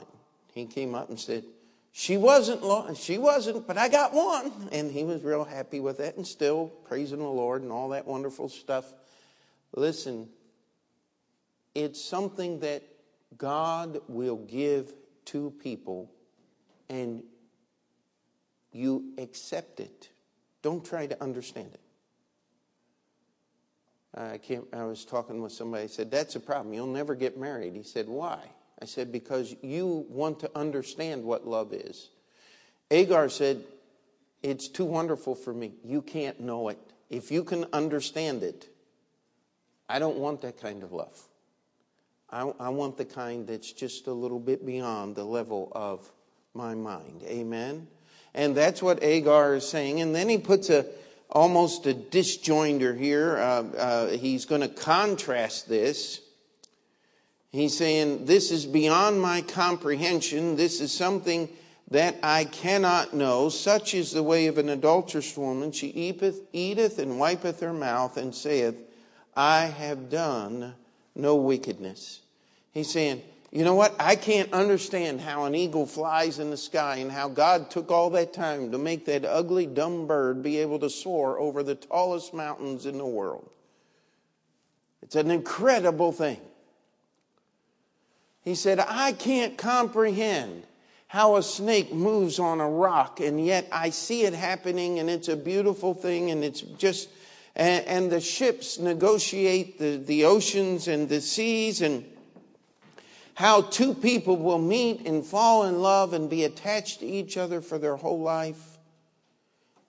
He 0.53 0.65
came 0.65 0.95
up 0.95 1.09
and 1.09 1.19
said, 1.19 1.43
she 1.91 2.17
wasn't, 2.17 2.61
she 2.97 3.17
wasn't, 3.17 3.65
but 3.65 3.77
I 3.77 3.89
got 3.89 4.13
one. 4.13 4.69
And 4.71 4.91
he 4.91 5.03
was 5.03 5.23
real 5.23 5.43
happy 5.43 5.79
with 5.79 5.97
that 5.97 6.15
and 6.15 6.27
still 6.27 6.67
praising 6.85 7.19
the 7.19 7.25
Lord 7.25 7.63
and 7.63 7.71
all 7.71 7.89
that 7.89 8.05
wonderful 8.05 8.49
stuff. 8.49 8.93
Listen, 9.75 10.29
it's 11.73 12.03
something 12.03 12.59
that 12.59 12.83
God 13.37 13.99
will 14.07 14.37
give 14.37 14.93
to 15.25 15.51
people 15.61 16.11
and 16.89 17.23
you 18.71 19.13
accept 19.17 19.79
it. 19.79 20.09
Don't 20.61 20.85
try 20.85 21.07
to 21.07 21.21
understand 21.21 21.69
it. 21.73 21.81
I, 24.15 24.37
can't, 24.37 24.65
I 24.73 24.83
was 24.83 25.05
talking 25.05 25.41
with 25.41 25.51
somebody, 25.51 25.83
I 25.83 25.87
said, 25.87 26.11
That's 26.11 26.35
a 26.35 26.39
problem. 26.39 26.73
You'll 26.73 26.87
never 26.87 27.15
get 27.15 27.37
married. 27.37 27.73
He 27.73 27.83
said, 27.83 28.07
Why? 28.07 28.39
I 28.81 28.85
said, 28.85 29.11
Because 29.11 29.55
you 29.61 30.05
want 30.09 30.39
to 30.41 30.51
understand 30.55 31.23
what 31.23 31.47
love 31.47 31.73
is. 31.73 32.09
Agur 32.89 33.29
said, 33.29 33.63
It's 34.41 34.67
too 34.67 34.85
wonderful 34.85 35.35
for 35.35 35.53
me. 35.53 35.73
You 35.83 36.01
can't 36.01 36.39
know 36.39 36.69
it. 36.69 36.79
If 37.09 37.31
you 37.31 37.43
can 37.43 37.65
understand 37.73 38.43
it, 38.43 38.69
I 39.89 39.99
don't 39.99 40.17
want 40.17 40.41
that 40.41 40.59
kind 40.61 40.83
of 40.83 40.91
love. 40.91 41.21
I, 42.29 42.51
I 42.59 42.69
want 42.69 42.97
the 42.97 43.05
kind 43.05 43.47
that's 43.47 43.71
just 43.71 44.07
a 44.07 44.11
little 44.11 44.39
bit 44.39 44.65
beyond 44.65 45.15
the 45.15 45.23
level 45.23 45.71
of 45.73 46.11
my 46.53 46.75
mind. 46.75 47.23
Amen? 47.23 47.87
And 48.33 48.55
that's 48.55 48.83
what 48.83 49.01
Agur 49.01 49.55
is 49.55 49.67
saying. 49.67 50.01
And 50.01 50.13
then 50.13 50.27
he 50.27 50.37
puts 50.37 50.69
a 50.69 50.85
almost 51.29 51.85
a 51.85 51.93
disjoinder 51.93 52.97
here. 52.97 53.37
Uh, 53.37 53.63
uh, 53.77 54.07
he's 54.09 54.45
going 54.45 54.61
to 54.61 54.67
contrast 54.67 55.67
this 55.67 56.21
He's 57.51 57.77
saying, 57.77 58.25
This 58.25 58.51
is 58.51 58.65
beyond 58.65 59.21
my 59.21 59.41
comprehension. 59.41 60.55
This 60.55 60.81
is 60.81 60.91
something 60.91 61.49
that 61.89 62.17
I 62.21 62.43
cannot 62.43 63.13
know. 63.13 63.49
Such 63.49 63.93
is 63.93 64.11
the 64.11 64.23
way 64.23 64.47
of 64.47 64.57
an 64.57 64.69
adulterous 64.69 65.37
woman. 65.37 65.71
She 65.71 65.87
eateth, 65.87 66.41
eateth 66.51 66.99
and 66.99 67.19
wipeth 67.19 67.61
her 67.61 67.73
mouth 67.73 68.17
and 68.17 68.35
saith, 68.35 68.75
I 69.35 69.65
have 69.65 70.09
done 70.09 70.75
no 71.15 71.35
wickedness. 71.35 72.21
He's 72.73 72.91
saying, 72.91 73.23
you 73.57 73.63
know 73.63 73.73
what? 73.73 73.95
I 73.99 74.15
can't 74.15 74.53
understand 74.53 75.19
how 75.19 75.45
an 75.45 75.55
eagle 75.55 75.87
flies 75.87 76.37
in 76.37 76.51
the 76.51 76.57
sky 76.57 76.97
and 76.97 77.11
how 77.11 77.27
God 77.27 77.71
took 77.71 77.89
all 77.89 78.11
that 78.11 78.31
time 78.31 78.71
to 78.71 78.77
make 78.77 79.05
that 79.05 79.25
ugly, 79.25 79.65
dumb 79.65 80.05
bird 80.05 80.43
be 80.43 80.57
able 80.57 80.77
to 80.77 80.91
soar 80.91 81.39
over 81.39 81.63
the 81.63 81.73
tallest 81.73 82.35
mountains 82.35 82.85
in 82.85 82.99
the 82.99 83.05
world. 83.07 83.49
It's 85.01 85.15
an 85.15 85.31
incredible 85.31 86.11
thing. 86.11 86.39
He 88.43 88.53
said, 88.53 88.79
I 88.79 89.13
can't 89.13 89.57
comprehend 89.57 90.61
how 91.07 91.37
a 91.37 91.41
snake 91.41 91.91
moves 91.91 92.37
on 92.37 92.61
a 92.61 92.69
rock, 92.69 93.19
and 93.21 93.43
yet 93.43 93.67
I 93.71 93.89
see 93.89 94.21
it 94.21 94.35
happening, 94.35 94.99
and 94.99 95.09
it's 95.09 95.29
a 95.29 95.35
beautiful 95.35 95.95
thing, 95.95 96.29
and 96.29 96.43
it's 96.43 96.61
just, 96.61 97.09
and, 97.55 97.83
and 97.87 98.11
the 98.11 98.21
ships 98.21 98.77
negotiate 98.77 99.79
the, 99.79 99.97
the 99.97 100.25
oceans 100.25 100.87
and 100.87 101.09
the 101.09 101.21
seas, 101.21 101.81
and 101.81 102.05
how 103.37 103.61
two 103.61 103.93
people 103.93 104.35
will 104.35 104.57
meet 104.57 105.05
and 105.05 105.23
fall 105.23 105.65
in 105.65 105.79
love 105.79 106.13
and 106.13 106.27
be 106.27 106.43
attached 106.43 107.01
to 107.01 107.05
each 107.05 107.37
other 107.37 107.61
for 107.61 107.77
their 107.77 107.95
whole 107.95 108.19
life. 108.19 108.79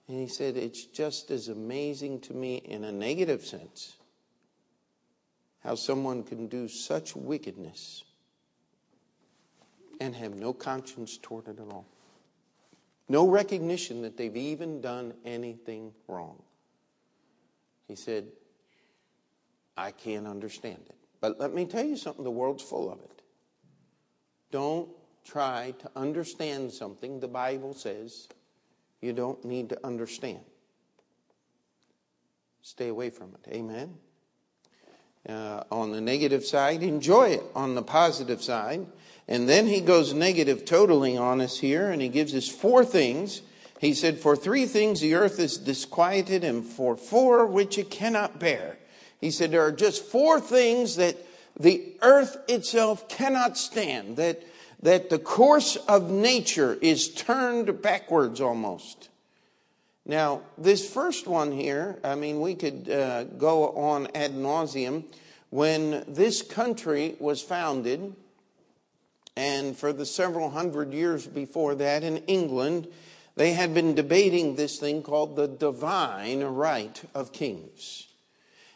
And 0.07 0.19
he 0.19 0.27
said, 0.27 0.55
It's 0.55 0.85
just 0.85 1.31
as 1.31 1.47
amazing 1.47 2.19
to 2.21 2.33
me 2.35 2.57
in 2.57 2.83
a 2.83 2.91
negative 2.91 3.43
sense 3.43 3.95
how 5.63 5.73
someone 5.73 6.21
can 6.21 6.45
do 6.45 6.67
such 6.67 7.15
wickedness 7.15 8.03
and 9.99 10.15
have 10.15 10.35
no 10.35 10.53
conscience 10.53 11.17
toward 11.17 11.47
it 11.47 11.59
at 11.59 11.73
all. 11.73 11.87
No 13.07 13.27
recognition 13.27 14.03
that 14.03 14.15
they've 14.15 14.37
even 14.37 14.79
done 14.79 15.15
anything 15.25 15.91
wrong. 16.07 16.39
He 17.87 17.95
said, 17.95 18.27
I 19.75 19.89
can't 19.89 20.27
understand 20.27 20.83
it. 20.87 20.95
But 21.19 21.39
let 21.39 21.51
me 21.51 21.65
tell 21.65 21.83
you 21.83 21.97
something 21.97 22.23
the 22.23 22.29
world's 22.29 22.61
full 22.61 22.91
of 22.91 22.99
it. 22.99 23.18
Don't 24.51 24.89
try 25.25 25.73
to 25.79 25.91
understand 25.95 26.71
something 26.71 27.19
the 27.19 27.27
Bible 27.27 27.73
says 27.73 28.27
you 29.01 29.13
don't 29.13 29.43
need 29.45 29.69
to 29.69 29.85
understand. 29.85 30.39
Stay 32.61 32.87
away 32.87 33.09
from 33.09 33.35
it. 33.35 33.53
Amen? 33.53 33.95
Uh, 35.27 35.63
on 35.71 35.91
the 35.91 36.01
negative 36.01 36.45
side, 36.45 36.81
enjoy 36.81 37.29
it. 37.29 37.43
On 37.55 37.75
the 37.75 37.81
positive 37.81 38.41
side, 38.41 38.85
and 39.27 39.47
then 39.47 39.67
he 39.67 39.81
goes 39.81 40.13
negative 40.13 40.65
totally 40.65 41.15
on 41.15 41.39
us 41.41 41.59
here, 41.59 41.89
and 41.89 42.01
he 42.01 42.09
gives 42.09 42.33
us 42.33 42.47
four 42.47 42.83
things. 42.83 43.41
He 43.79 43.93
said, 43.93 44.17
For 44.17 44.35
three 44.35 44.65
things 44.65 45.01
the 45.01 45.15
earth 45.15 45.39
is 45.39 45.57
disquieted, 45.57 46.43
and 46.43 46.65
for 46.65 46.95
four 46.95 47.45
which 47.45 47.77
it 47.77 47.91
cannot 47.91 48.39
bear. 48.39 48.77
He 49.21 49.29
said, 49.29 49.51
There 49.51 49.61
are 49.61 49.71
just 49.71 50.03
four 50.03 50.39
things 50.39 50.95
that 50.95 51.17
the 51.59 51.95
earth 52.01 52.37
itself 52.47 53.09
cannot 53.09 53.57
stand, 53.57 54.17
that, 54.17 54.41
that 54.81 55.09
the 55.09 55.19
course 55.19 55.75
of 55.75 56.09
nature 56.09 56.77
is 56.81 57.13
turned 57.13 57.81
backwards 57.81 58.39
almost. 58.39 59.09
Now, 60.05 60.41
this 60.57 60.89
first 60.89 61.27
one 61.27 61.51
here, 61.51 61.99
I 62.03 62.15
mean, 62.15 62.41
we 62.41 62.55
could 62.55 62.89
uh, 62.89 63.25
go 63.25 63.69
on 63.71 64.07
ad 64.15 64.33
nauseum. 64.33 65.03
When 65.51 66.03
this 66.07 66.41
country 66.41 67.15
was 67.19 67.41
founded, 67.41 68.15
and 69.35 69.77
for 69.77 69.93
the 69.93 70.05
several 70.05 70.49
hundred 70.49 70.93
years 70.93 71.25
before 71.27 71.75
that 71.75 72.03
in 72.03 72.17
England, 72.27 72.87
they 73.35 73.53
had 73.53 73.73
been 73.73 73.95
debating 73.95 74.55
this 74.55 74.79
thing 74.79 75.01
called 75.01 75.35
the 75.35 75.47
divine 75.47 76.43
right 76.43 77.01
of 77.15 77.31
kings. 77.31 78.08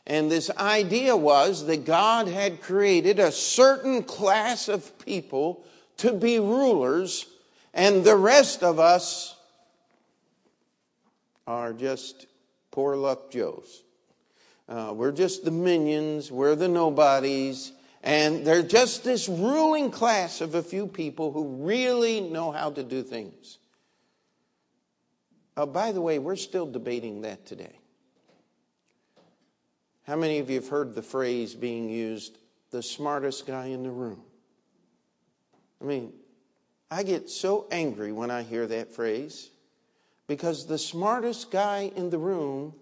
And 0.05 0.29
this 0.29 0.49
idea 0.51 1.15
was 1.15 1.65
that 1.67 1.85
God 1.85 2.27
had 2.27 2.61
created 2.61 3.19
a 3.19 3.31
certain 3.31 4.03
class 4.03 4.67
of 4.67 4.97
people 4.99 5.63
to 5.97 6.11
be 6.11 6.39
rulers, 6.39 7.25
and 7.73 8.03
the 8.03 8.17
rest 8.17 8.63
of 8.63 8.79
us 8.79 9.35
are 11.47 11.71
just 11.73 12.27
poor 12.71 12.95
luck 12.95 13.31
Joes. 13.31 13.83
Uh, 14.67 14.93
we're 14.95 15.11
just 15.11 15.45
the 15.45 15.51
minions, 15.51 16.31
we're 16.31 16.55
the 16.55 16.67
nobodies, 16.67 17.71
and 18.01 18.45
they're 18.45 18.63
just 18.63 19.03
this 19.03 19.29
ruling 19.29 19.91
class 19.91 20.41
of 20.41 20.55
a 20.55 20.63
few 20.63 20.87
people 20.87 21.31
who 21.31 21.65
really 21.65 22.19
know 22.19 22.51
how 22.51 22.71
to 22.71 22.83
do 22.83 23.03
things. 23.03 23.57
Uh, 25.55 25.65
by 25.65 25.91
the 25.91 26.01
way, 26.01 26.19
we're 26.19 26.35
still 26.35 26.65
debating 26.65 27.21
that 27.21 27.45
today. 27.45 27.77
How 30.05 30.17
many 30.17 30.39
of 30.39 30.49
you 30.49 30.55
have 30.55 30.67
heard 30.67 30.95
the 30.95 31.01
phrase 31.01 31.55
being 31.55 31.89
used, 31.89 32.37
the 32.71 32.83
smartest 32.83 33.47
guy 33.47 33.67
in 33.67 33.83
the 33.83 33.91
room? 33.91 34.21
I 35.81 35.85
mean, 35.85 36.13
I 36.91 37.03
get 37.03 37.29
so 37.29 37.67
angry 37.71 38.11
when 38.11 38.29
I 38.29 38.43
hear 38.43 38.67
that 38.67 38.93
phrase 38.93 39.49
because 40.27 40.67
the 40.67 40.77
smartest 40.77 41.51
guy 41.51 41.91
in 41.95 42.09
the 42.09 42.17
room 42.17 42.73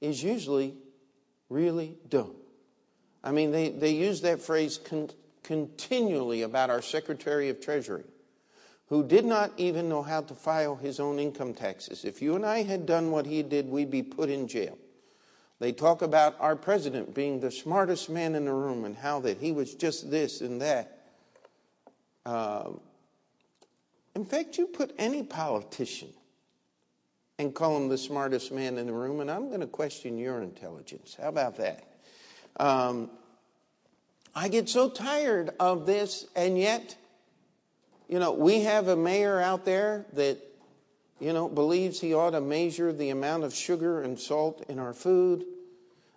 is 0.00 0.22
usually 0.22 0.74
really 1.48 1.96
dumb. 2.08 2.34
I 3.22 3.30
mean, 3.30 3.50
they, 3.50 3.70
they 3.70 3.90
use 3.90 4.20
that 4.22 4.40
phrase 4.40 4.78
con- 4.78 5.10
continually 5.42 6.42
about 6.42 6.70
our 6.70 6.82
Secretary 6.82 7.48
of 7.50 7.60
Treasury, 7.60 8.04
who 8.88 9.06
did 9.06 9.24
not 9.24 9.52
even 9.56 9.88
know 9.88 10.02
how 10.02 10.22
to 10.22 10.34
file 10.34 10.76
his 10.76 11.00
own 11.00 11.18
income 11.18 11.54
taxes. 11.54 12.04
If 12.04 12.20
you 12.20 12.34
and 12.34 12.44
I 12.44 12.62
had 12.62 12.86
done 12.86 13.10
what 13.10 13.26
he 13.26 13.42
did, 13.42 13.68
we'd 13.68 13.90
be 13.90 14.02
put 14.02 14.28
in 14.28 14.48
jail. 14.48 14.76
They 15.64 15.72
talk 15.72 16.02
about 16.02 16.36
our 16.40 16.56
president 16.56 17.14
being 17.14 17.40
the 17.40 17.50
smartest 17.50 18.10
man 18.10 18.34
in 18.34 18.44
the 18.44 18.52
room 18.52 18.84
and 18.84 18.94
how 18.94 19.20
that 19.20 19.38
he 19.38 19.50
was 19.50 19.74
just 19.74 20.10
this 20.10 20.42
and 20.42 20.60
that. 20.60 20.98
Uh, 22.26 22.72
In 24.14 24.26
fact, 24.26 24.58
you 24.58 24.66
put 24.66 24.94
any 24.98 25.22
politician 25.22 26.10
and 27.38 27.54
call 27.54 27.78
him 27.78 27.88
the 27.88 27.96
smartest 27.96 28.52
man 28.52 28.76
in 28.76 28.86
the 28.86 28.92
room, 28.92 29.20
and 29.20 29.30
I'm 29.30 29.48
going 29.48 29.60
to 29.62 29.66
question 29.66 30.18
your 30.18 30.42
intelligence. 30.42 31.16
How 31.18 31.30
about 31.30 31.56
that? 31.56 31.82
Um, 32.60 33.08
I 34.34 34.48
get 34.48 34.68
so 34.68 34.90
tired 34.90 35.52
of 35.58 35.86
this, 35.86 36.26
and 36.36 36.58
yet, 36.58 36.94
you 38.06 38.18
know, 38.18 38.32
we 38.32 38.64
have 38.64 38.88
a 38.88 38.96
mayor 38.96 39.40
out 39.40 39.64
there 39.64 40.04
that, 40.12 40.36
you 41.20 41.32
know, 41.32 41.48
believes 41.48 42.02
he 42.02 42.12
ought 42.12 42.32
to 42.32 42.42
measure 42.42 42.92
the 42.92 43.08
amount 43.08 43.44
of 43.44 43.54
sugar 43.54 44.02
and 44.02 44.20
salt 44.20 44.62
in 44.68 44.78
our 44.78 44.92
food. 44.92 45.46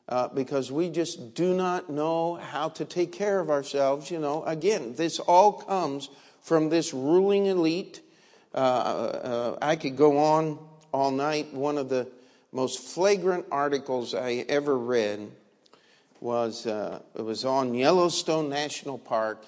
Uh, 0.09 0.29
because 0.29 0.71
we 0.71 0.89
just 0.89 1.33
do 1.33 1.53
not 1.53 1.89
know 1.89 2.35
how 2.35 2.69
to 2.69 2.85
take 2.85 3.11
care 3.11 3.41
of 3.41 3.49
ourselves. 3.49 4.09
You 4.09 4.19
know, 4.19 4.41
again, 4.45 4.95
this 4.95 5.19
all 5.19 5.51
comes 5.51 6.09
from 6.41 6.69
this 6.69 6.93
ruling 6.93 7.47
elite. 7.47 7.99
Uh, 8.55 8.57
uh, 8.57 9.57
I 9.61 9.75
could 9.75 9.97
go 9.97 10.17
on 10.17 10.59
all 10.93 11.11
night. 11.11 11.53
One 11.53 11.77
of 11.77 11.89
the 11.89 12.07
most 12.53 12.79
flagrant 12.79 13.47
articles 13.51 14.15
I 14.15 14.45
ever 14.47 14.77
read 14.77 15.29
was 16.21 16.65
uh, 16.65 16.99
it 17.13 17.21
was 17.21 17.43
on 17.43 17.73
Yellowstone 17.73 18.49
National 18.49 18.97
Park, 18.97 19.45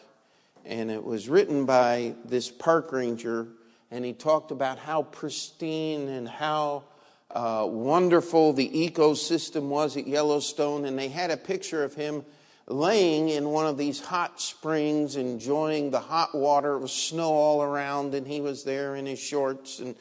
and 0.66 0.92
it 0.92 1.04
was 1.04 1.30
written 1.30 1.66
by 1.66 2.16
this 2.26 2.52
park 2.52 2.92
ranger, 2.92 3.48
and 3.92 4.04
he 4.04 4.12
talked 4.12 4.52
about 4.52 4.78
how 4.78 5.04
pristine 5.04 6.10
and 6.10 6.28
how 6.28 6.84
uh, 7.32 7.66
wonderful 7.70 8.54
the 8.54 8.70
ecosystem 8.70 9.70
was 9.70 9.96
at 9.98 10.08
Yellowstone, 10.08 10.86
and 10.86 10.98
they 10.98 11.10
had 11.10 11.32
a 11.32 11.38
picture 11.38 11.84
of 11.84 11.94
him 11.94 12.26
laying 12.66 13.30
in 13.30 13.50
one 13.50 13.66
of 13.66 13.78
these 13.78 14.00
hot 14.00 14.40
springs, 14.40 15.16
enjoying 15.16 15.92
the 15.92 16.00
hot 16.00 16.34
water. 16.36 16.76
It 16.76 16.80
was 16.80 16.92
snow 16.92 17.32
all 17.32 17.62
around, 17.62 18.14
and 18.14 18.28
he 18.28 18.42
was 18.42 18.64
there 18.64 18.96
in 18.96 19.06
his 19.06 19.20
shorts 19.20 19.80
and 19.80 19.96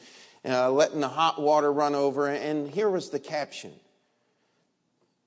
uh, 0.45 0.71
letting 0.71 1.01
the 1.01 1.07
hot 1.07 1.41
water 1.41 1.71
run 1.71 1.95
over. 1.95 2.27
And 2.27 2.69
here 2.69 2.89
was 2.89 3.09
the 3.09 3.19
caption 3.19 3.73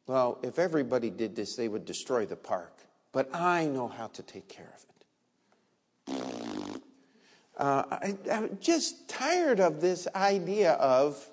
Well, 0.07 0.39
if 0.43 0.59
everybody 0.59 1.11
did 1.11 1.37
this, 1.37 1.57
they 1.57 1.69
would 1.69 1.85
destroy 1.85 2.27
the 2.27 2.37
park. 2.37 2.73
But 3.13 3.35
I 3.35 3.67
know 3.67 3.89
how 3.89 4.07
to 4.09 4.23
take 4.23 4.49
care 4.49 4.73
of 4.75 4.85
it. 4.85 4.89
Uh, 7.57 7.83
I, 7.91 8.17
I'm 8.33 8.59
just 8.61 9.09
tired 9.09 9.61
of 9.61 9.81
this 9.81 10.09
idea 10.15 10.73
of 10.73 11.29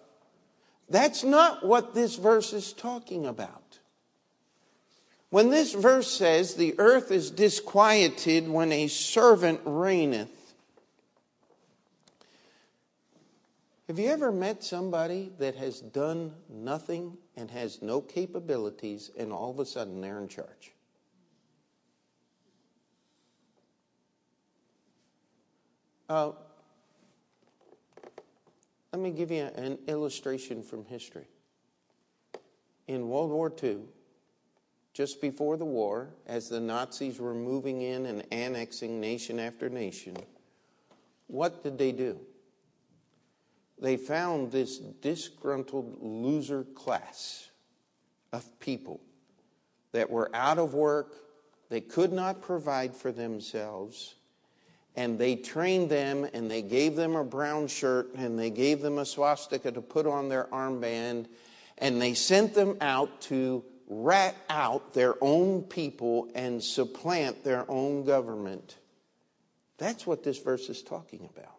that's 0.89 1.24
not 1.24 1.65
what 1.65 1.93
this 1.93 2.15
verse 2.15 2.53
is 2.53 2.74
talking 2.74 3.25
about. 3.25 3.79
When 5.29 5.50
this 5.51 5.74
verse 5.74 6.12
says, 6.12 6.55
The 6.55 6.75
earth 6.79 7.12
is 7.12 7.29
disquieted 7.29 8.50
when 8.50 8.72
a 8.72 8.88
servant 8.88 9.62
reigneth, 9.63 10.31
have 13.88 13.98
you 13.98 14.10
ever 14.10 14.31
met 14.31 14.63
somebody 14.63 15.31
that 15.39 15.55
has 15.55 15.79
done 15.79 16.34
nothing 16.48 17.17
and 17.36 17.50
has 17.50 17.81
no 17.81 18.01
capabilities, 18.01 19.10
and 19.17 19.31
all 19.31 19.50
of 19.50 19.60
a 19.60 19.65
sudden 19.65 20.01
they're 20.01 20.19
in 20.19 20.27
charge? 20.27 20.74
Uh, 26.08 26.31
let 28.91 29.01
me 29.01 29.12
give 29.12 29.31
you 29.31 29.43
an 29.55 29.77
illustration 29.88 30.63
from 30.63 30.86
history. 30.86 31.27
In 32.88 33.08
World 33.08 33.29
War 33.29 33.53
II, 33.62 33.79
just 34.93 35.22
before 35.22 35.58
the 35.58 35.65
war, 35.65 36.10
as 36.25 36.50
the 36.50 36.60
Nazis 36.60 37.19
were 37.19 37.36
moving 37.36 37.81
in 37.81 38.05
and 38.08 38.25
annexing 38.31 39.00
nation 39.00 39.39
after 39.39 39.69
nation, 39.69 40.17
what 41.27 41.63
did 41.63 41.77
they 41.77 41.91
do? 41.91 42.19
They 43.79 43.96
found 43.96 44.51
this 44.51 44.77
disgruntled 44.77 46.00
loser 46.01 46.63
class 46.63 47.50
of 48.34 48.60
people 48.60 48.99
that 49.91 50.10
were 50.10 50.30
out 50.34 50.58
of 50.58 50.73
work, 50.73 51.15
they 51.69 51.82
could 51.82 52.12
not 52.12 52.41
provide 52.41 52.95
for 52.95 53.12
themselves, 53.12 54.15
and 54.99 55.17
they 55.17 55.33
trained 55.38 55.89
them 55.89 56.27
and 56.33 56.51
they 56.51 56.62
gave 56.62 56.97
them 56.97 57.15
a 57.15 57.23
brown 57.23 57.67
shirt 57.67 58.13
and 58.15 58.38
they 58.38 58.49
gave 58.49 58.81
them 58.81 58.97
a 58.97 59.05
swastika 59.05 59.71
to 59.71 59.81
put 59.81 60.05
on 60.05 60.27
their 60.27 60.43
armband 60.51 61.25
and 61.77 62.01
they 62.01 62.13
sent 62.13 62.53
them 62.53 62.75
out 62.81 63.21
to 63.21 63.63
rat 63.88 64.35
out 64.49 64.93
their 64.93 65.15
own 65.21 65.63
people 65.63 66.27
and 66.35 66.62
supplant 66.62 67.45
their 67.45 67.63
own 67.71 68.03
government. 68.03 68.75
That's 69.77 70.05
what 70.05 70.21
this 70.21 70.38
verse 70.38 70.67
is 70.67 70.83
talking 70.83 71.29
about. 71.33 71.55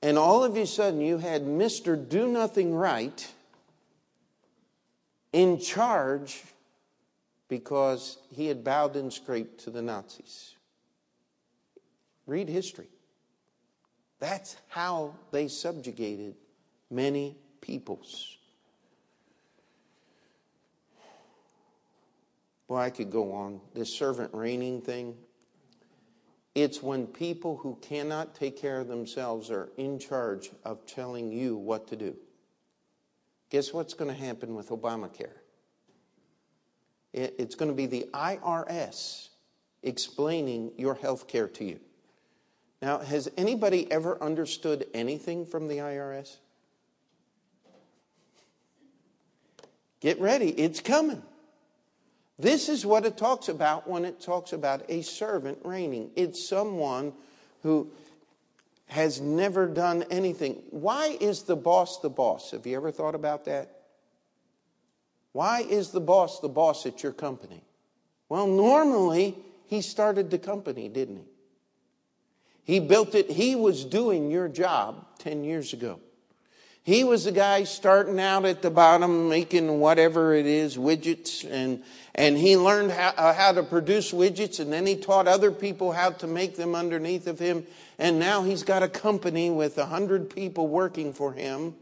And 0.00 0.16
all 0.16 0.44
of 0.44 0.56
a 0.56 0.66
sudden, 0.66 1.02
you 1.02 1.18
had 1.18 1.42
Mr. 1.42 2.08
Do 2.08 2.28
Nothing 2.28 2.74
Right 2.74 3.30
in 5.34 5.60
charge 5.60 6.44
because 7.46 8.16
he 8.34 8.46
had 8.46 8.64
bowed 8.64 8.96
and 8.96 9.12
scraped 9.12 9.64
to 9.64 9.70
the 9.70 9.82
Nazis. 9.82 10.54
Read 12.28 12.48
history. 12.48 12.88
That's 14.20 14.56
how 14.68 15.14
they 15.32 15.48
subjugated 15.48 16.34
many 16.90 17.38
peoples. 17.62 18.36
Well, 22.68 22.78
I 22.78 22.90
could 22.90 23.10
go 23.10 23.32
on. 23.32 23.62
This 23.74 23.92
servant 23.92 24.34
reigning 24.34 24.82
thing. 24.82 25.16
It's 26.54 26.82
when 26.82 27.06
people 27.06 27.56
who 27.56 27.78
cannot 27.80 28.34
take 28.34 28.60
care 28.60 28.78
of 28.78 28.88
themselves 28.88 29.50
are 29.50 29.70
in 29.78 29.98
charge 29.98 30.50
of 30.64 30.84
telling 30.84 31.32
you 31.32 31.56
what 31.56 31.86
to 31.88 31.96
do. 31.96 32.14
Guess 33.48 33.72
what's 33.72 33.94
going 33.94 34.14
to 34.14 34.22
happen 34.22 34.54
with 34.54 34.68
Obamacare? 34.68 35.38
It's 37.14 37.54
going 37.54 37.70
to 37.70 37.74
be 37.74 37.86
the 37.86 38.06
IRS 38.12 39.30
explaining 39.82 40.72
your 40.76 40.94
health 40.94 41.26
care 41.26 41.48
to 41.48 41.64
you. 41.64 41.80
Now, 42.80 42.98
has 42.98 43.28
anybody 43.36 43.90
ever 43.90 44.22
understood 44.22 44.86
anything 44.94 45.46
from 45.46 45.68
the 45.68 45.78
IRS? 45.78 46.36
Get 50.00 50.20
ready, 50.20 50.50
it's 50.50 50.80
coming. 50.80 51.22
This 52.38 52.68
is 52.68 52.86
what 52.86 53.04
it 53.04 53.16
talks 53.16 53.48
about 53.48 53.88
when 53.88 54.04
it 54.04 54.20
talks 54.20 54.52
about 54.52 54.84
a 54.88 55.02
servant 55.02 55.58
reigning. 55.64 56.10
It's 56.14 56.48
someone 56.48 57.12
who 57.64 57.90
has 58.86 59.20
never 59.20 59.66
done 59.66 60.04
anything. 60.08 60.62
Why 60.70 61.16
is 61.20 61.42
the 61.42 61.56
boss 61.56 61.98
the 62.00 62.08
boss? 62.08 62.52
Have 62.52 62.64
you 62.64 62.76
ever 62.76 62.92
thought 62.92 63.16
about 63.16 63.44
that? 63.46 63.82
Why 65.32 65.60
is 65.60 65.90
the 65.90 66.00
boss 66.00 66.40
the 66.40 66.48
boss 66.48 66.86
at 66.86 67.02
your 67.02 67.12
company? 67.12 67.62
Well, 68.28 68.46
normally 68.46 69.36
he 69.66 69.82
started 69.82 70.30
the 70.30 70.38
company, 70.38 70.88
didn't 70.88 71.16
he? 71.16 71.27
He 72.68 72.80
built 72.80 73.14
it, 73.14 73.30
he 73.30 73.56
was 73.56 73.86
doing 73.86 74.30
your 74.30 74.46
job 74.46 75.06
10 75.20 75.42
years 75.42 75.72
ago. 75.72 76.00
He 76.82 77.02
was 77.02 77.24
the 77.24 77.32
guy 77.32 77.64
starting 77.64 78.20
out 78.20 78.44
at 78.44 78.60
the 78.60 78.68
bottom, 78.68 79.30
making 79.30 79.80
whatever 79.80 80.34
it 80.34 80.44
is, 80.44 80.76
widgets, 80.76 81.50
and, 81.50 81.82
and 82.14 82.36
he 82.36 82.58
learned 82.58 82.90
how, 82.90 83.14
uh, 83.16 83.32
how 83.32 83.52
to 83.52 83.62
produce 83.62 84.12
widgets, 84.12 84.60
and 84.60 84.70
then 84.70 84.86
he 84.86 84.96
taught 84.96 85.26
other 85.26 85.50
people 85.50 85.92
how 85.92 86.10
to 86.10 86.26
make 86.26 86.56
them 86.56 86.74
underneath 86.74 87.26
of 87.26 87.38
him. 87.38 87.66
And 87.98 88.18
now 88.18 88.42
he's 88.42 88.64
got 88.64 88.82
a 88.82 88.88
company 88.88 89.50
with 89.50 89.78
a 89.78 89.86
hundred 89.86 90.28
people 90.28 90.68
working 90.68 91.14
for 91.14 91.32
him. 91.32 91.74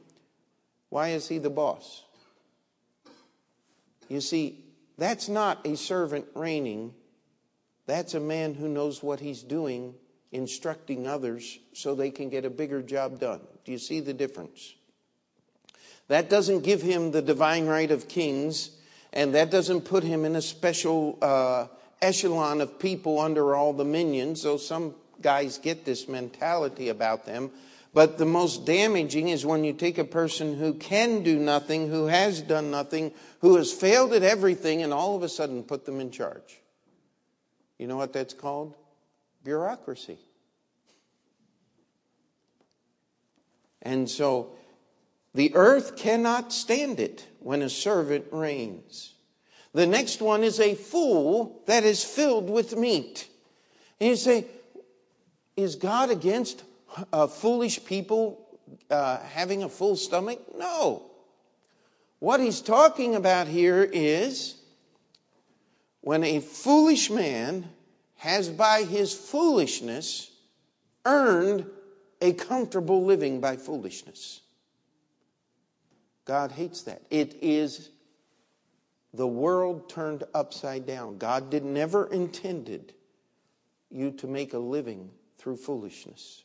Why 0.90 1.08
is 1.08 1.26
he 1.26 1.38
the 1.38 1.50
boss? 1.50 2.04
You 4.08 4.20
see, 4.20 4.64
that's 4.98 5.28
not 5.28 5.66
a 5.66 5.76
servant 5.76 6.26
reigning. 6.36 6.94
That's 7.86 8.14
a 8.14 8.20
man 8.20 8.54
who 8.54 8.68
knows 8.68 9.02
what 9.02 9.18
he's 9.18 9.42
doing 9.42 9.96
instructing 10.32 11.06
others 11.06 11.58
so 11.72 11.94
they 11.94 12.10
can 12.10 12.28
get 12.28 12.44
a 12.44 12.50
bigger 12.50 12.82
job 12.82 13.20
done. 13.20 13.40
Do 13.64 13.72
you 13.72 13.78
see 13.78 14.00
the 14.00 14.14
difference? 14.14 14.74
That 16.08 16.30
doesn't 16.30 16.60
give 16.60 16.82
him 16.82 17.10
the 17.10 17.22
divine 17.22 17.66
right 17.66 17.90
of 17.90 18.08
kings, 18.08 18.70
and 19.12 19.34
that 19.34 19.50
doesn't 19.50 19.82
put 19.82 20.04
him 20.04 20.24
in 20.24 20.36
a 20.36 20.42
special 20.42 21.18
uh, 21.20 21.66
echelon 22.00 22.60
of 22.60 22.78
people 22.78 23.20
under 23.20 23.54
all 23.54 23.72
the 23.72 23.84
minions, 23.84 24.42
though 24.42 24.56
some 24.56 24.94
guys 25.20 25.58
get 25.58 25.84
this 25.84 26.08
mentality 26.08 26.88
about 26.88 27.26
them. 27.26 27.50
But 27.94 28.18
the 28.18 28.26
most 28.26 28.66
damaging 28.66 29.28
is 29.28 29.46
when 29.46 29.64
you 29.64 29.72
take 29.72 29.96
a 29.96 30.04
person 30.04 30.58
who 30.58 30.74
can 30.74 31.22
do 31.22 31.38
nothing, 31.38 31.88
who 31.88 32.06
has 32.06 32.42
done 32.42 32.70
nothing, 32.70 33.12
who 33.40 33.56
has 33.56 33.72
failed 33.72 34.12
at 34.12 34.22
everything, 34.22 34.82
and 34.82 34.92
all 34.92 35.16
of 35.16 35.22
a 35.22 35.28
sudden 35.28 35.62
put 35.62 35.86
them 35.86 35.98
in 35.98 36.10
charge. 36.10 36.60
You 37.78 37.86
know 37.86 37.96
what 37.96 38.12
that's 38.12 38.34
called? 38.34 38.74
Bureaucracy. 39.46 40.18
And 43.80 44.10
so 44.10 44.56
the 45.34 45.54
earth 45.54 45.96
cannot 45.96 46.52
stand 46.52 46.98
it 46.98 47.28
when 47.38 47.62
a 47.62 47.70
servant 47.70 48.24
reigns. 48.32 49.14
The 49.72 49.86
next 49.86 50.20
one 50.20 50.42
is 50.42 50.58
a 50.58 50.74
fool 50.74 51.62
that 51.66 51.84
is 51.84 52.02
filled 52.02 52.50
with 52.50 52.76
meat. 52.76 53.28
And 54.00 54.10
you 54.10 54.16
say, 54.16 54.46
Is 55.56 55.76
God 55.76 56.10
against 56.10 56.64
uh, 57.12 57.28
foolish 57.28 57.84
people 57.84 58.58
uh, 58.90 59.18
having 59.18 59.62
a 59.62 59.68
full 59.68 59.94
stomach? 59.94 60.40
No. 60.58 61.08
What 62.18 62.40
he's 62.40 62.60
talking 62.60 63.14
about 63.14 63.46
here 63.46 63.88
is 63.92 64.56
when 66.00 66.24
a 66.24 66.40
foolish 66.40 67.10
man 67.10 67.70
has 68.26 68.48
by 68.48 68.82
his 68.82 69.14
foolishness 69.14 70.32
earned 71.04 71.64
a 72.20 72.32
comfortable 72.32 73.04
living 73.04 73.40
by 73.40 73.56
foolishness. 73.56 74.40
God 76.24 76.50
hates 76.50 76.82
that. 76.82 77.02
It 77.08 77.36
is 77.40 77.88
the 79.14 79.28
world 79.28 79.88
turned 79.88 80.24
upside 80.34 80.88
down. 80.88 81.18
God 81.18 81.50
did 81.50 81.64
never 81.64 82.12
intended 82.12 82.94
you 83.92 84.10
to 84.10 84.26
make 84.26 84.54
a 84.54 84.58
living 84.58 85.08
through 85.38 85.58
foolishness. 85.58 86.42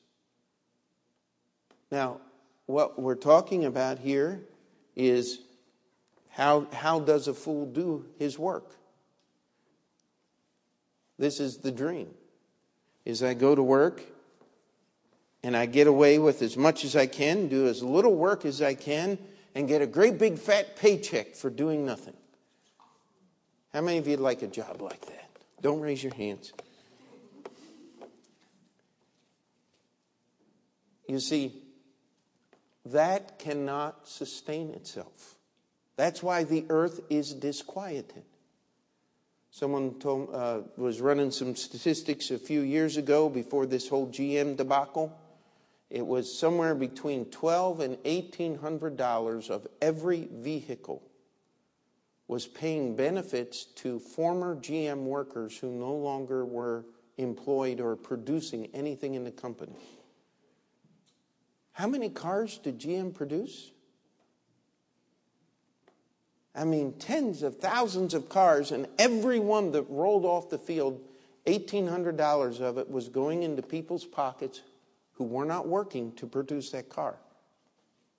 Now, 1.91 2.21
what 2.67 3.01
we're 3.01 3.15
talking 3.15 3.65
about 3.65 3.97
here 3.97 4.43
is 4.95 5.39
how, 6.29 6.67
how 6.73 6.99
does 6.99 7.27
a 7.27 7.33
fool 7.33 7.65
do 7.65 8.05
his 8.19 8.37
work? 8.37 8.75
This 11.21 11.39
is 11.39 11.57
the 11.57 11.71
dream. 11.71 12.07
Is 13.05 13.21
I 13.21 13.35
go 13.35 13.53
to 13.53 13.61
work 13.61 14.01
and 15.43 15.55
I 15.55 15.67
get 15.67 15.85
away 15.85 16.17
with 16.17 16.41
as 16.41 16.57
much 16.57 16.83
as 16.83 16.95
I 16.95 17.05
can, 17.05 17.47
do 17.47 17.67
as 17.67 17.83
little 17.83 18.15
work 18.15 18.43
as 18.43 18.59
I 18.59 18.73
can, 18.73 19.19
and 19.53 19.67
get 19.67 19.83
a 19.83 19.85
great 19.85 20.17
big 20.17 20.39
fat 20.39 20.75
paycheck 20.77 21.35
for 21.35 21.51
doing 21.51 21.85
nothing. 21.85 22.15
How 23.71 23.81
many 23.81 23.99
of 23.99 24.07
you 24.07 24.17
like 24.17 24.41
a 24.41 24.47
job 24.47 24.81
like 24.81 25.05
that? 25.05 25.29
Don't 25.61 25.79
raise 25.79 26.03
your 26.03 26.15
hands. 26.15 26.53
You 31.07 31.19
see, 31.19 31.53
that 32.87 33.37
cannot 33.37 34.07
sustain 34.07 34.71
itself. 34.71 35.35
That's 35.97 36.23
why 36.23 36.45
the 36.45 36.65
earth 36.69 36.99
is 37.11 37.35
disquieted. 37.35 38.23
Someone 39.51 39.99
told, 39.99 40.33
uh, 40.33 40.61
was 40.77 41.01
running 41.01 41.29
some 41.29 41.55
statistics 41.55 42.31
a 42.31 42.39
few 42.39 42.61
years 42.61 42.95
ago 42.95 43.27
before 43.29 43.65
this 43.65 43.87
whole 43.89 44.07
GM 44.07 44.55
debacle. 44.55 45.15
It 45.89 46.07
was 46.07 46.33
somewhere 46.33 46.73
between 46.73 47.25
twelve 47.25 47.81
and 47.81 47.97
eighteen 48.05 48.57
hundred 48.57 48.95
dollars 48.95 49.49
of 49.49 49.67
every 49.81 50.29
vehicle 50.31 51.03
was 52.29 52.47
paying 52.47 52.95
benefits 52.95 53.65
to 53.65 53.99
former 53.99 54.55
GM 54.55 55.03
workers 55.03 55.57
who 55.57 55.69
no 55.69 55.93
longer 55.93 56.45
were 56.45 56.85
employed 57.17 57.81
or 57.81 57.97
producing 57.97 58.69
anything 58.73 59.15
in 59.15 59.25
the 59.25 59.31
company. 59.31 59.75
How 61.73 61.87
many 61.87 62.09
cars 62.09 62.57
did 62.57 62.79
GM 62.79 63.13
produce? 63.13 63.71
I 66.53 66.65
mean, 66.65 66.93
tens 66.93 67.43
of 67.43 67.57
thousands 67.57 68.13
of 68.13 68.27
cars, 68.27 68.71
and 68.71 68.87
every 68.99 69.39
one 69.39 69.71
that 69.71 69.83
rolled 69.89 70.25
off 70.25 70.49
the 70.49 70.57
field, 70.57 70.99
$1,800 71.45 72.59
of 72.59 72.77
it 72.77 72.89
was 72.89 73.07
going 73.07 73.43
into 73.43 73.61
people's 73.61 74.05
pockets 74.05 74.61
who 75.13 75.23
were 75.23 75.45
not 75.45 75.67
working 75.67 76.11
to 76.13 76.27
produce 76.27 76.71
that 76.71 76.89
car. 76.89 77.15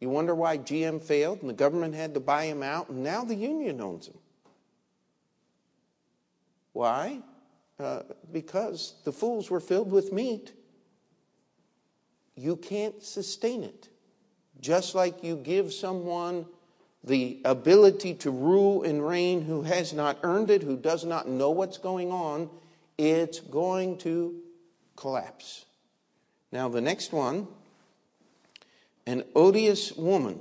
You 0.01 0.09
wonder 0.09 0.35
why 0.35 0.59
GM 0.59 1.01
failed 1.01 1.43
and 1.43 1.51
the 1.51 1.55
government 1.55 1.95
had 1.95 2.15
to 2.15 2.21
buy 2.21 2.45
him 2.45 2.63
out, 2.63 2.89
and 2.89 3.03
now 3.03 3.23
the 3.23 3.35
union 3.35 3.81
owns 3.81 4.09
him. 4.09 4.19
Why? 6.73 7.21
Uh, 7.79 8.03
because 8.33 8.95
the 9.05 9.13
fools 9.13 9.51
were 9.51 9.61
filled 9.61 9.93
with 9.93 10.13
meat. 10.13 10.53
You 12.35 12.57
can't 12.57 13.03
sustain 13.03 13.63
it. 13.63 13.89
Just 14.61 14.95
like 14.95 15.23
you 15.23 15.37
give 15.37 15.73
someone 15.73 16.47
the 17.05 17.41
ability 17.45 18.15
to 18.15 18.31
rule 18.31 18.83
and 18.83 19.07
reign 19.07 19.43
who 19.43 19.63
has 19.63 19.93
not 19.93 20.19
earned 20.23 20.51
it, 20.51 20.63
who 20.63 20.77
does 20.77 21.05
not 21.05 21.29
know 21.29 21.51
what's 21.51 21.79
going 21.79 22.11
on, 22.11 22.49
it's 22.97 23.41
going 23.41 23.99
to 23.99 24.37
collapse. 24.97 25.65
Now, 26.53 26.69
the 26.69 26.81
next 26.81 27.13
one 27.13 27.49
an 29.07 29.25
odious 29.35 29.93
woman 29.97 30.41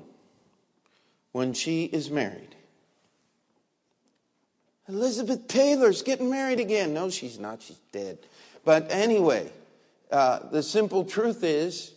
when 1.32 1.54
she 1.54 1.86
is 1.86 2.12
married. 2.12 2.56
Elizabeth 4.88 5.48
Taylor's 5.48 6.02
getting 6.02 6.30
married 6.30 6.60
again. 6.60 6.94
No, 6.94 7.10
she's 7.10 7.40
not. 7.40 7.62
She's 7.62 7.80
dead. 7.92 8.20
But 8.66 8.92
anyway, 8.92 9.52
uh, 10.12 10.50
the 10.52 10.62
simple 10.62 11.06
truth 11.06 11.44
is 11.44 11.94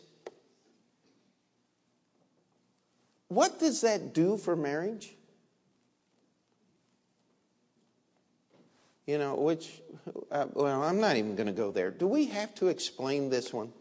What 3.35 3.59
does 3.59 3.81
that 3.81 4.15
do 4.15 4.37
for 4.37 4.55
marriage? 4.55 5.13
You 9.07 9.19
know, 9.19 9.35
which, 9.35 9.83
uh, 10.31 10.47
well, 10.53 10.83
I'm 10.83 11.01
not 11.01 11.17
even 11.17 11.35
going 11.35 11.49
to 11.49 11.53
go 11.53 11.73
there. 11.73 11.91
Do 11.91 12.07
we 12.07 12.27
have 12.27 12.55
to 12.57 12.69
explain 12.69 13.31
this 13.31 13.53
one? 13.53 13.73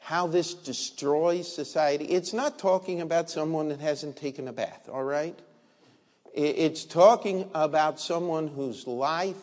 How 0.00 0.26
this 0.26 0.52
destroys 0.52 1.50
society? 1.50 2.06
It's 2.06 2.32
not 2.32 2.58
talking 2.58 3.00
about 3.00 3.30
someone 3.30 3.68
that 3.68 3.80
hasn't 3.80 4.16
taken 4.16 4.48
a 4.48 4.52
bath, 4.52 4.88
all 4.92 5.04
right? 5.04 5.38
It's 6.34 6.84
talking 6.84 7.48
about 7.54 8.00
someone 8.00 8.48
whose 8.48 8.88
life 8.88 9.40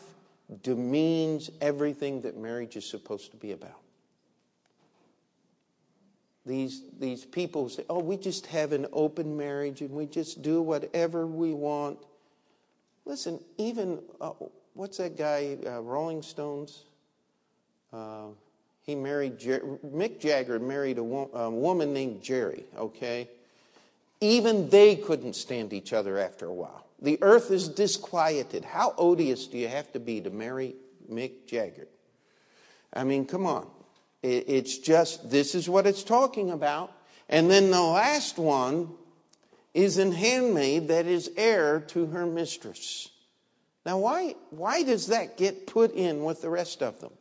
demeans 0.62 1.50
everything 1.62 2.20
that 2.20 2.36
marriage 2.36 2.76
is 2.76 2.84
supposed 2.84 3.30
to 3.30 3.38
be 3.38 3.52
about. 3.52 3.81
These, 6.44 6.82
these 6.98 7.24
people 7.24 7.68
say, 7.68 7.84
oh, 7.88 8.00
we 8.00 8.16
just 8.16 8.46
have 8.46 8.72
an 8.72 8.86
open 8.92 9.36
marriage 9.36 9.80
and 9.80 9.90
we 9.90 10.06
just 10.06 10.42
do 10.42 10.60
whatever 10.60 11.26
we 11.26 11.52
want. 11.52 11.98
Listen, 13.04 13.38
even, 13.58 14.00
uh, 14.20 14.32
what's 14.74 14.98
that 14.98 15.16
guy, 15.16 15.56
uh, 15.66 15.80
Rolling 15.80 16.22
Stones? 16.22 16.84
Uh, 17.92 18.26
he 18.82 18.96
married, 18.96 19.38
Jer- 19.38 19.78
Mick 19.86 20.18
Jagger 20.18 20.58
married 20.58 20.98
a, 20.98 21.04
wo- 21.04 21.30
a 21.32 21.48
woman 21.48 21.92
named 21.92 22.22
Jerry, 22.22 22.64
okay? 22.76 23.28
Even 24.20 24.68
they 24.68 24.96
couldn't 24.96 25.34
stand 25.34 25.72
each 25.72 25.92
other 25.92 26.18
after 26.18 26.46
a 26.46 26.54
while. 26.54 26.86
The 27.00 27.18
earth 27.22 27.50
is 27.50 27.68
disquieted. 27.68 28.64
How 28.64 28.94
odious 28.96 29.46
do 29.46 29.58
you 29.58 29.68
have 29.68 29.92
to 29.92 30.00
be 30.00 30.20
to 30.20 30.30
marry 30.30 30.74
Mick 31.10 31.46
Jagger? 31.46 31.88
I 32.92 33.04
mean, 33.04 33.26
come 33.26 33.46
on. 33.46 33.68
It's 34.22 34.78
just, 34.78 35.30
this 35.30 35.54
is 35.54 35.68
what 35.68 35.86
it's 35.86 36.04
talking 36.04 36.50
about. 36.50 36.92
And 37.28 37.50
then 37.50 37.70
the 37.70 37.82
last 37.82 38.38
one 38.38 38.90
is 39.74 39.98
an 39.98 40.12
handmaid 40.12 40.88
that 40.88 41.06
is 41.06 41.30
heir 41.36 41.80
to 41.88 42.06
her 42.06 42.26
mistress. 42.26 43.08
Now, 43.84 43.98
why, 43.98 44.36
why 44.50 44.84
does 44.84 45.08
that 45.08 45.36
get 45.36 45.66
put 45.66 45.92
in 45.92 46.22
with 46.22 46.40
the 46.40 46.50
rest 46.50 46.82
of 46.82 47.00
them? 47.00 47.12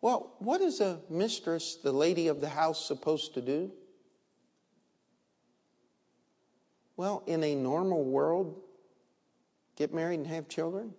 Well, 0.00 0.32
what 0.40 0.60
is 0.60 0.80
a 0.80 0.98
mistress, 1.08 1.76
the 1.76 1.92
lady 1.92 2.26
of 2.26 2.40
the 2.40 2.48
house, 2.48 2.84
supposed 2.84 3.34
to 3.34 3.40
do? 3.40 3.70
Well, 6.96 7.22
in 7.26 7.44
a 7.44 7.54
normal 7.54 8.02
world, 8.02 8.60
get 9.76 9.94
married 9.94 10.18
and 10.18 10.26
have 10.26 10.48
children? 10.48 10.94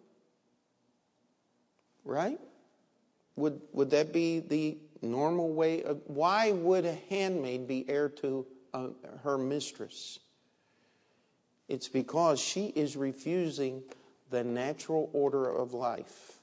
Right? 2.06 2.40
Would, 3.36 3.62
would 3.72 3.90
that 3.92 4.14
be 4.14 4.40
the 4.40 4.78
normal 5.02 5.54
way? 5.54 5.84
Of, 5.84 6.02
why 6.06 6.52
would 6.52 6.86
a 6.86 6.98
handmaid 7.10 7.68
be 7.68 7.88
heir 7.90 8.10
to 8.10 8.46
uh, 8.74 8.88
her 9.24 9.38
mistress? 9.38 10.20
It's 11.68 11.88
because 11.88 12.40
she 12.40 12.68
is 12.68 12.96
refusing 12.96 13.84
the 14.30 14.44
natural 14.44 15.10
order 15.14 15.50
of 15.50 15.74
life. 15.74 16.40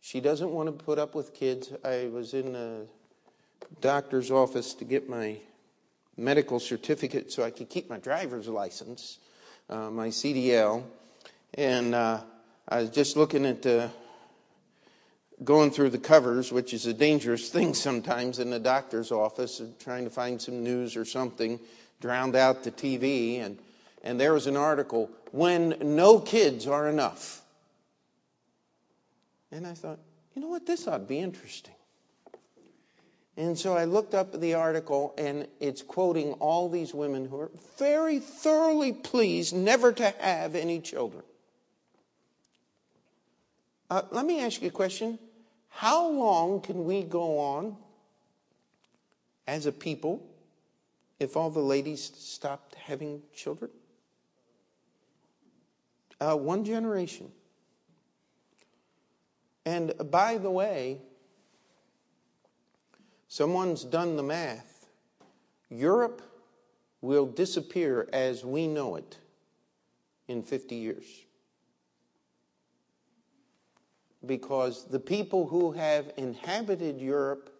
She 0.00 0.20
doesn't 0.20 0.50
want 0.50 0.66
to 0.66 0.84
put 0.84 0.98
up 0.98 1.14
with 1.14 1.34
kids. 1.34 1.72
I 1.84 2.08
was 2.12 2.34
in 2.34 2.56
a 2.56 2.82
doctor's 3.80 4.30
office 4.30 4.74
to 4.74 4.84
get 4.84 5.08
my 5.08 5.36
medical 6.16 6.58
certificate 6.58 7.30
so 7.30 7.42
I 7.42 7.50
could 7.50 7.68
keep 7.68 7.88
my 7.88 7.98
driver's 7.98 8.48
license, 8.48 9.18
uh, 9.68 9.90
my 9.90 10.08
CDL, 10.08 10.82
and 11.54 11.94
uh, 11.94 12.20
I 12.68 12.80
was 12.80 12.90
just 12.90 13.16
looking 13.16 13.46
at 13.46 13.62
the 13.62 13.90
going 15.42 15.70
through 15.70 15.90
the 15.90 15.98
covers, 15.98 16.52
which 16.52 16.74
is 16.74 16.86
a 16.86 16.94
dangerous 16.94 17.48
thing 17.48 17.74
sometimes 17.74 18.38
in 18.38 18.50
the 18.50 18.58
doctor's 18.58 19.10
office, 19.10 19.62
trying 19.78 20.04
to 20.04 20.10
find 20.10 20.40
some 20.40 20.62
news 20.62 20.96
or 20.96 21.04
something, 21.04 21.58
drowned 22.00 22.36
out 22.36 22.62
the 22.62 22.70
TV, 22.70 23.40
and, 23.40 23.58
and 24.02 24.20
there 24.20 24.32
was 24.32 24.46
an 24.46 24.56
article, 24.56 25.10
When 25.32 25.76
No 25.80 26.18
Kids 26.18 26.66
Are 26.66 26.88
Enough. 26.88 27.42
And 29.52 29.66
I 29.66 29.72
thought, 29.72 29.98
you 30.34 30.42
know 30.42 30.48
what, 30.48 30.66
this 30.66 30.86
ought 30.86 30.98
to 30.98 31.04
be 31.04 31.18
interesting. 31.18 31.74
And 33.36 33.58
so 33.58 33.74
I 33.74 33.84
looked 33.84 34.14
up 34.14 34.38
the 34.38 34.54
article, 34.54 35.14
and 35.16 35.48
it's 35.60 35.82
quoting 35.82 36.32
all 36.34 36.68
these 36.68 36.92
women 36.92 37.26
who 37.26 37.40
are 37.40 37.50
very 37.78 38.18
thoroughly 38.18 38.92
pleased 38.92 39.54
never 39.54 39.92
to 39.92 40.14
have 40.18 40.54
any 40.54 40.80
children. 40.80 41.22
Uh, 43.88 44.02
let 44.10 44.24
me 44.26 44.40
ask 44.40 44.60
you 44.60 44.68
a 44.68 44.70
question. 44.70 45.18
How 45.70 46.08
long 46.08 46.60
can 46.60 46.84
we 46.84 47.02
go 47.02 47.38
on 47.38 47.76
as 49.46 49.66
a 49.66 49.72
people 49.72 50.26
if 51.18 51.36
all 51.36 51.50
the 51.50 51.60
ladies 51.60 52.12
stopped 52.16 52.74
having 52.74 53.22
children? 53.34 53.70
Uh, 56.20 56.36
one 56.36 56.64
generation. 56.64 57.30
And 59.64 59.92
by 60.10 60.36
the 60.36 60.50
way, 60.50 60.98
someone's 63.28 63.84
done 63.84 64.16
the 64.16 64.22
math. 64.22 64.88
Europe 65.70 66.20
will 67.00 67.26
disappear 67.26 68.08
as 68.12 68.44
we 68.44 68.66
know 68.66 68.96
it 68.96 69.18
in 70.28 70.42
50 70.42 70.74
years. 70.74 71.06
Because 74.26 74.86
the 74.86 75.00
people 75.00 75.46
who 75.46 75.72
have 75.72 76.12
inhabited 76.16 77.00
Europe 77.00 77.50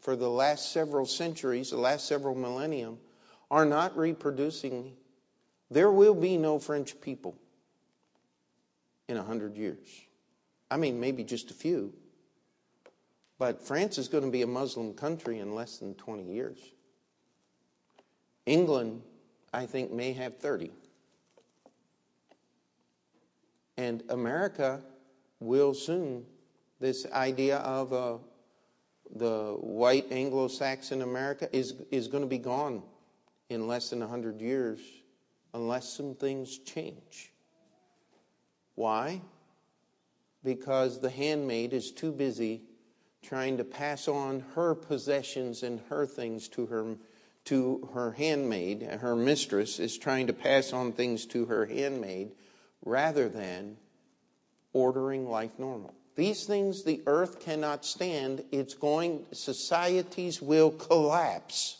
for 0.00 0.16
the 0.16 0.28
last 0.28 0.72
several 0.72 1.06
centuries, 1.06 1.70
the 1.70 1.78
last 1.78 2.06
several 2.06 2.34
millennium, 2.34 2.98
are 3.50 3.64
not 3.64 3.96
reproducing. 3.96 4.92
There 5.70 5.90
will 5.90 6.14
be 6.14 6.36
no 6.36 6.58
French 6.58 7.00
people 7.00 7.36
in 9.08 9.16
a 9.16 9.22
hundred 9.22 9.56
years. 9.56 9.88
I 10.70 10.76
mean, 10.76 11.00
maybe 11.00 11.24
just 11.24 11.50
a 11.50 11.54
few. 11.54 11.92
But 13.38 13.62
France 13.62 13.98
is 13.98 14.08
going 14.08 14.24
to 14.24 14.30
be 14.30 14.42
a 14.42 14.46
Muslim 14.46 14.94
country 14.94 15.38
in 15.38 15.54
less 15.54 15.78
than 15.78 15.94
20 15.94 16.24
years. 16.24 16.58
England, 18.46 19.02
I 19.52 19.66
think, 19.66 19.92
may 19.92 20.12
have 20.12 20.38
30. 20.38 20.70
And 23.76 24.02
America 24.08 24.80
will 25.40 25.74
soon, 25.74 26.24
this 26.80 27.06
idea 27.12 27.58
of 27.58 27.92
uh, 27.92 28.18
the 29.14 29.56
white 29.60 30.10
Anglo 30.10 30.48
Saxon 30.48 31.02
America 31.02 31.48
is, 31.52 31.74
is 31.90 32.08
going 32.08 32.22
to 32.22 32.28
be 32.28 32.38
gone 32.38 32.82
in 33.48 33.66
less 33.66 33.90
than 33.90 34.00
100 34.00 34.40
years 34.40 34.80
unless 35.52 35.88
some 35.88 36.14
things 36.14 36.58
change. 36.58 37.32
Why? 38.74 39.20
Because 40.42 41.00
the 41.00 41.10
handmaid 41.10 41.72
is 41.72 41.92
too 41.92 42.12
busy 42.12 42.62
trying 43.22 43.56
to 43.56 43.64
pass 43.64 44.08
on 44.08 44.44
her 44.54 44.74
possessions 44.74 45.62
and 45.62 45.80
her 45.88 46.06
things 46.06 46.48
to 46.48 46.66
her 46.66 46.96
to 47.44 47.90
her 47.92 48.12
handmaid, 48.12 48.82
her 48.82 49.14
mistress 49.14 49.78
is 49.78 49.98
trying 49.98 50.26
to 50.26 50.32
pass 50.32 50.72
on 50.72 50.92
things 50.92 51.26
to 51.26 51.44
her 51.44 51.66
handmaid 51.66 52.32
rather 52.82 53.28
than 53.28 53.76
ordering 54.74 55.26
life 55.26 55.58
normal. 55.58 55.94
These 56.16 56.44
things 56.44 56.84
the 56.84 57.02
earth 57.06 57.40
cannot 57.40 57.84
stand. 57.84 58.44
It's 58.52 58.74
going, 58.74 59.24
societies 59.32 60.42
will 60.42 60.70
collapse 60.70 61.78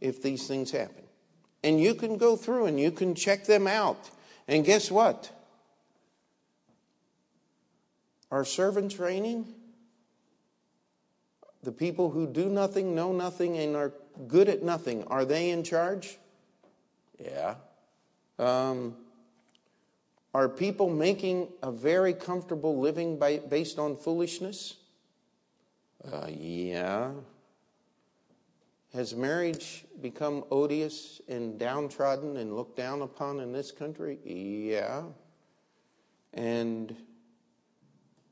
if 0.00 0.20
these 0.20 0.46
things 0.46 0.72
happen. 0.72 1.04
And 1.62 1.80
you 1.80 1.94
can 1.94 2.18
go 2.18 2.36
through 2.36 2.66
and 2.66 2.78
you 2.78 2.90
can 2.90 3.14
check 3.14 3.44
them 3.44 3.66
out. 3.66 4.10
And 4.46 4.64
guess 4.64 4.90
what? 4.90 5.30
Are 8.30 8.44
servants 8.44 8.98
reigning? 8.98 9.54
The 11.62 11.72
people 11.72 12.10
who 12.10 12.26
do 12.26 12.48
nothing, 12.48 12.94
know 12.94 13.12
nothing, 13.12 13.56
and 13.56 13.74
are 13.74 13.92
good 14.26 14.48
at 14.48 14.62
nothing, 14.62 15.04
are 15.04 15.24
they 15.24 15.50
in 15.50 15.64
charge? 15.64 16.18
Yeah. 17.18 17.54
Um, 18.38 18.94
are 20.38 20.48
people 20.48 20.88
making 20.88 21.48
a 21.64 21.72
very 21.72 22.14
comfortable 22.14 22.78
living 22.78 23.18
by, 23.18 23.38
based 23.38 23.76
on 23.76 23.96
foolishness? 23.96 24.76
Uh, 26.12 26.28
yeah. 26.30 27.10
Has 28.94 29.16
marriage 29.16 29.84
become 30.00 30.44
odious 30.52 31.20
and 31.26 31.58
downtrodden 31.58 32.36
and 32.36 32.54
looked 32.54 32.76
down 32.76 33.02
upon 33.02 33.40
in 33.40 33.50
this 33.50 33.72
country? 33.72 34.20
Yeah. 34.24 35.02
And 36.34 36.94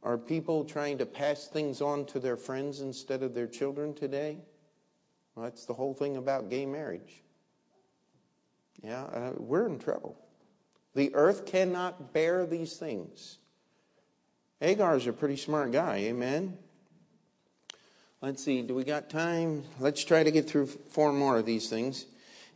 are 0.04 0.16
people 0.16 0.64
trying 0.64 0.98
to 0.98 1.06
pass 1.06 1.48
things 1.48 1.80
on 1.80 2.06
to 2.06 2.20
their 2.20 2.36
friends 2.36 2.82
instead 2.82 3.24
of 3.24 3.34
their 3.34 3.48
children 3.48 3.94
today? 3.94 4.38
Well, 5.34 5.46
that's 5.46 5.64
the 5.64 5.74
whole 5.74 5.92
thing 5.92 6.18
about 6.18 6.50
gay 6.50 6.66
marriage. 6.66 7.24
Yeah, 8.80 9.02
uh, 9.02 9.32
we're 9.38 9.66
in 9.66 9.80
trouble. 9.80 10.16
The 10.96 11.14
earth 11.14 11.44
cannot 11.44 12.14
bear 12.14 12.46
these 12.46 12.78
things. 12.78 13.36
Hagar's 14.60 15.06
a 15.06 15.12
pretty 15.12 15.36
smart 15.36 15.70
guy, 15.70 15.96
amen? 15.98 16.56
Let's 18.22 18.42
see, 18.42 18.62
do 18.62 18.74
we 18.74 18.82
got 18.82 19.10
time? 19.10 19.64
Let's 19.78 20.02
try 20.02 20.22
to 20.22 20.30
get 20.30 20.48
through 20.48 20.68
four 20.68 21.12
more 21.12 21.36
of 21.36 21.44
these 21.44 21.68
things. 21.68 22.06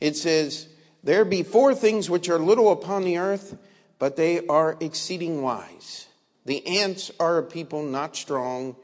It 0.00 0.16
says, 0.16 0.68
There 1.04 1.26
be 1.26 1.42
four 1.42 1.74
things 1.74 2.08
which 2.08 2.30
are 2.30 2.38
little 2.38 2.72
upon 2.72 3.04
the 3.04 3.18
earth, 3.18 3.58
but 3.98 4.16
they 4.16 4.46
are 4.46 4.74
exceeding 4.80 5.42
wise. 5.42 6.06
The 6.46 6.66
ants 6.66 7.10
are 7.20 7.36
a 7.36 7.42
people 7.42 7.82
not 7.82 8.16
strong, 8.16 8.74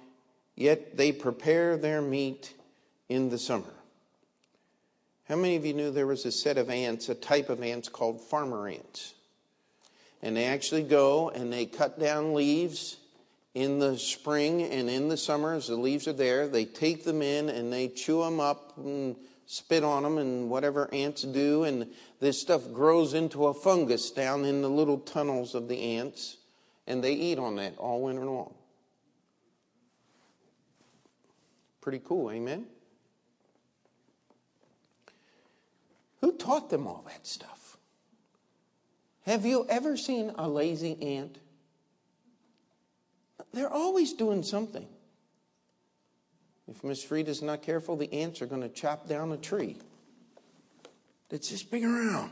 yet 0.55 0.99
they 0.99 1.12
prepare 1.12 1.79
their 1.79 2.03
meat 2.03 2.53
in 3.09 3.31
the 3.31 3.38
summer. 3.38 3.73
How 5.31 5.37
many 5.37 5.57
of 5.57 5.64
you 5.64 5.73
knew 5.73 5.90
there 5.90 6.07
was 6.07 6.27
a 6.27 6.31
set 6.31 6.59
of 6.59 6.69
ants, 6.69 7.09
a 7.09 7.14
type 7.14 7.49
of 7.49 7.62
ants 7.62 7.88
called 7.88 8.21
farmer 8.21 8.69
ants? 8.69 9.14
And 10.22 10.37
they 10.37 10.44
actually 10.44 10.83
go 10.83 11.31
and 11.31 11.52
they 11.52 11.66
cut 11.66 11.98
down 11.98 12.35
leaves 12.35 12.96
in 13.55 13.79
the 13.79 13.98
spring 13.98 14.62
and 14.62 14.90
in 14.90 15.09
the 15.09 15.16
summer 15.16 15.55
as 15.55 15.68
the 15.68 15.76
leaves 15.76 16.07
are 16.07 16.12
there. 16.12 16.46
They 16.46 16.64
take 16.64 17.05
them 17.05 17.22
in 17.22 17.48
and 17.48 17.72
they 17.72 17.88
chew 17.88 18.22
them 18.22 18.38
up 18.38 18.76
and 18.76 19.16
spit 19.46 19.83
on 19.83 20.02
them 20.02 20.18
and 20.18 20.50
whatever 20.50 20.92
ants 20.92 21.22
do. 21.22 21.64
And 21.64 21.90
this 22.20 22.40
stuff 22.40 22.70
grows 22.72 23.14
into 23.14 23.46
a 23.46 23.55
fungus 23.55 24.11
down 24.11 24.44
in 24.44 24.61
the 24.61 24.68
little 24.68 24.98
tunnels 24.98 25.55
of 25.55 25.68
the 25.68 25.96
ants. 25.96 26.37
And 26.87 27.02
they 27.02 27.14
eat 27.14 27.38
on 27.38 27.57
that 27.57 27.79
all 27.79 28.02
winter 28.02 28.24
long. 28.24 28.55
Pretty 31.81 32.00
cool, 32.05 32.31
amen? 32.31 32.66
Who 36.20 36.33
taught 36.33 36.68
them 36.68 36.87
all 36.87 37.05
that 37.07 37.26
stuff? 37.26 37.56
Have 39.26 39.44
you 39.44 39.66
ever 39.68 39.96
seen 39.96 40.32
a 40.38 40.48
lazy 40.48 41.16
ant? 41.16 41.38
They're 43.52 43.72
always 43.72 44.12
doing 44.12 44.44
something. 44.44 44.86
If 46.68 46.84
Miss 46.84 47.02
Frida's 47.02 47.42
not 47.42 47.62
careful, 47.62 47.96
the 47.96 48.12
ants 48.12 48.40
are 48.40 48.46
going 48.46 48.62
to 48.62 48.68
chop 48.68 49.08
down 49.08 49.32
a 49.32 49.36
tree 49.36 49.76
that's 51.28 51.48
just 51.48 51.70
big 51.70 51.84
around 51.84 52.30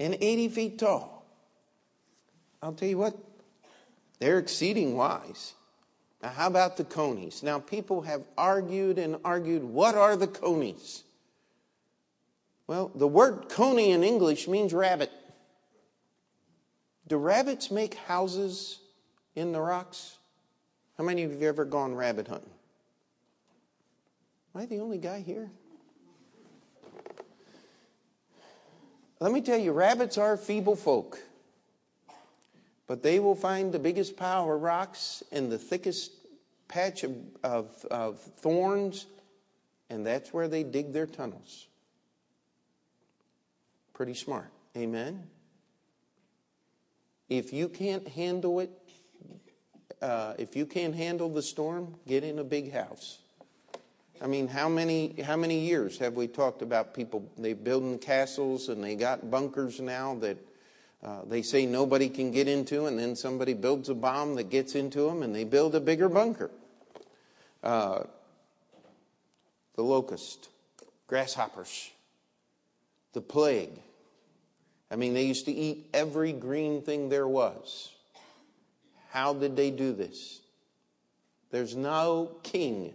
and 0.00 0.16
80 0.20 0.48
feet 0.48 0.78
tall. 0.78 1.26
I'll 2.62 2.72
tell 2.72 2.88
you 2.88 2.98
what, 2.98 3.16
they're 4.20 4.38
exceeding 4.38 4.96
wise. 4.96 5.54
Now, 6.22 6.30
how 6.30 6.46
about 6.48 6.76
the 6.76 6.84
conies? 6.84 7.42
Now, 7.42 7.58
people 7.60 8.02
have 8.02 8.22
argued 8.36 8.98
and 8.98 9.18
argued 9.24 9.62
what 9.62 9.94
are 9.94 10.16
the 10.16 10.26
conies? 10.26 11.04
Well, 12.66 12.90
the 12.94 13.06
word 13.06 13.48
coney 13.48 13.92
in 13.92 14.02
English 14.02 14.48
means 14.48 14.72
rabbit. 14.72 15.12
Do 17.08 17.16
rabbits 17.16 17.70
make 17.70 17.94
houses 17.94 18.80
in 19.34 19.52
the 19.52 19.60
rocks? 19.60 20.18
How 20.98 21.04
many 21.04 21.22
of 21.22 21.30
you 21.30 21.36
have 21.36 21.46
ever 21.46 21.64
gone 21.64 21.94
rabbit 21.94 22.28
hunting? 22.28 22.50
Am 24.54 24.60
I 24.60 24.66
the 24.66 24.80
only 24.80 24.98
guy 24.98 25.20
here? 25.20 25.50
Let 29.20 29.32
me 29.32 29.40
tell 29.40 29.58
you, 29.58 29.72
rabbits 29.72 30.18
are 30.18 30.36
feeble 30.36 30.76
folk. 30.76 31.18
But 32.86 33.02
they 33.02 33.18
will 33.20 33.34
find 33.34 33.72
the 33.72 33.78
biggest 33.78 34.16
pile 34.16 34.52
of 34.52 34.60
rocks 34.60 35.22
and 35.32 35.50
the 35.50 35.58
thickest 35.58 36.12
patch 36.68 37.04
of, 37.04 37.16
of, 37.42 37.86
of 37.90 38.20
thorns, 38.20 39.06
and 39.88 40.06
that's 40.06 40.32
where 40.32 40.48
they 40.48 40.62
dig 40.62 40.92
their 40.92 41.06
tunnels. 41.06 41.66
Pretty 43.94 44.14
smart. 44.14 44.50
Amen? 44.76 45.26
If 47.28 47.52
you 47.52 47.68
can't 47.68 48.06
handle 48.08 48.60
it, 48.60 48.70
uh, 50.00 50.34
if 50.38 50.56
you 50.56 50.64
can't 50.64 50.94
handle 50.94 51.28
the 51.28 51.42
storm, 51.42 51.94
get 52.06 52.24
in 52.24 52.38
a 52.38 52.44
big 52.44 52.72
house. 52.72 53.18
I 54.20 54.26
mean, 54.26 54.48
how 54.48 54.68
many 54.68 55.20
how 55.22 55.36
many 55.36 55.60
years 55.60 55.98
have 55.98 56.14
we 56.14 56.26
talked 56.26 56.62
about 56.62 56.94
people 56.94 57.30
they 57.36 57.52
building 57.52 57.98
castles 57.98 58.68
and 58.68 58.82
they 58.82 58.96
got 58.96 59.30
bunkers 59.30 59.80
now 59.80 60.16
that 60.16 60.38
uh, 61.04 61.20
they 61.26 61.42
say 61.42 61.66
nobody 61.66 62.08
can 62.08 62.32
get 62.32 62.48
into, 62.48 62.86
and 62.86 62.98
then 62.98 63.14
somebody 63.14 63.54
builds 63.54 63.88
a 63.88 63.94
bomb 63.94 64.34
that 64.34 64.50
gets 64.50 64.74
into 64.74 65.02
them, 65.02 65.22
and 65.22 65.34
they 65.34 65.44
build 65.44 65.74
a 65.74 65.80
bigger 65.80 66.08
bunker. 66.08 66.50
Uh, 67.62 68.04
the 69.76 69.82
locust, 69.82 70.48
grasshoppers, 71.06 71.90
the 73.12 73.20
plague, 73.20 73.70
I 74.90 74.96
mean, 74.96 75.14
they 75.14 75.24
used 75.24 75.44
to 75.46 75.52
eat 75.52 75.88
every 75.92 76.32
green 76.32 76.82
thing 76.82 77.08
there 77.08 77.28
was. 77.28 77.92
How 79.10 79.34
did 79.34 79.56
they 79.56 79.70
do 79.70 79.92
this? 79.92 80.40
There's 81.50 81.76
no 81.76 82.36
king, 82.42 82.94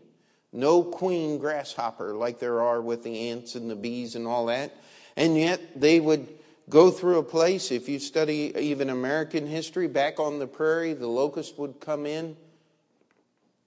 no 0.51 0.84
queen 0.84 1.39
grasshopper 1.39 2.13
like 2.13 2.39
there 2.39 2.62
are 2.62 2.82
with 2.82 3.03
the 3.03 3.29
ants 3.29 3.56
and 3.56 3.69
the 3.69 3.75
bees 3.75 4.15
and 4.15 4.27
all 4.27 4.47
that. 4.47 4.75
And 5.15 5.38
yet 5.38 5.79
they 5.79 5.99
would 5.99 6.27
go 6.69 6.91
through 6.91 7.19
a 7.19 7.23
place. 7.23 7.71
If 7.71 7.89
you 7.89 7.99
study 7.99 8.53
even 8.58 8.89
American 8.89 9.47
history, 9.47 9.88
back 9.88 10.19
on 10.19 10.39
the 10.39 10.47
prairie, 10.47 10.93
the 10.93 11.08
locust 11.08 11.58
would 11.58 11.79
come 11.79 12.06
in 12.06 12.38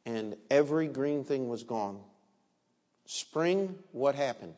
and 0.04 0.36
every 0.50 0.86
green 0.86 1.24
thing 1.24 1.48
was 1.48 1.64
gone. 1.64 1.98
Spring, 3.06 3.76
what 3.92 4.14
happened? 4.14 4.54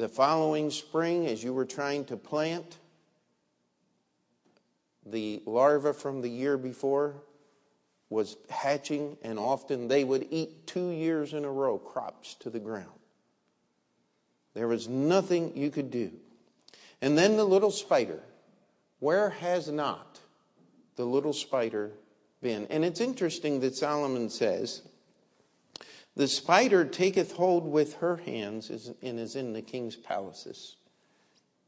The 0.00 0.08
following 0.08 0.70
spring, 0.70 1.26
as 1.26 1.44
you 1.44 1.52
were 1.52 1.66
trying 1.66 2.06
to 2.06 2.16
plant, 2.16 2.78
the 5.04 5.42
larva 5.44 5.92
from 5.92 6.22
the 6.22 6.30
year 6.30 6.56
before 6.56 7.16
was 8.08 8.38
hatching, 8.48 9.18
and 9.20 9.38
often 9.38 9.88
they 9.88 10.04
would 10.04 10.26
eat 10.30 10.66
two 10.66 10.88
years 10.88 11.34
in 11.34 11.44
a 11.44 11.52
row 11.52 11.76
crops 11.76 12.32
to 12.36 12.48
the 12.48 12.58
ground. 12.58 12.98
There 14.54 14.68
was 14.68 14.88
nothing 14.88 15.54
you 15.54 15.70
could 15.70 15.90
do. 15.90 16.12
And 17.02 17.18
then 17.18 17.36
the 17.36 17.44
little 17.44 17.70
spider. 17.70 18.22
Where 19.00 19.28
has 19.28 19.68
not 19.68 20.18
the 20.96 21.04
little 21.04 21.34
spider 21.34 21.90
been? 22.40 22.66
And 22.70 22.86
it's 22.86 23.02
interesting 23.02 23.60
that 23.60 23.76
Solomon 23.76 24.30
says, 24.30 24.80
The 26.16 26.28
spider 26.28 26.84
taketh 26.84 27.32
hold 27.32 27.66
with 27.66 27.94
her 27.96 28.16
hands 28.16 28.68
and 29.02 29.18
is 29.18 29.36
in 29.36 29.52
the 29.52 29.62
king's 29.62 29.96
palaces. 29.96 30.76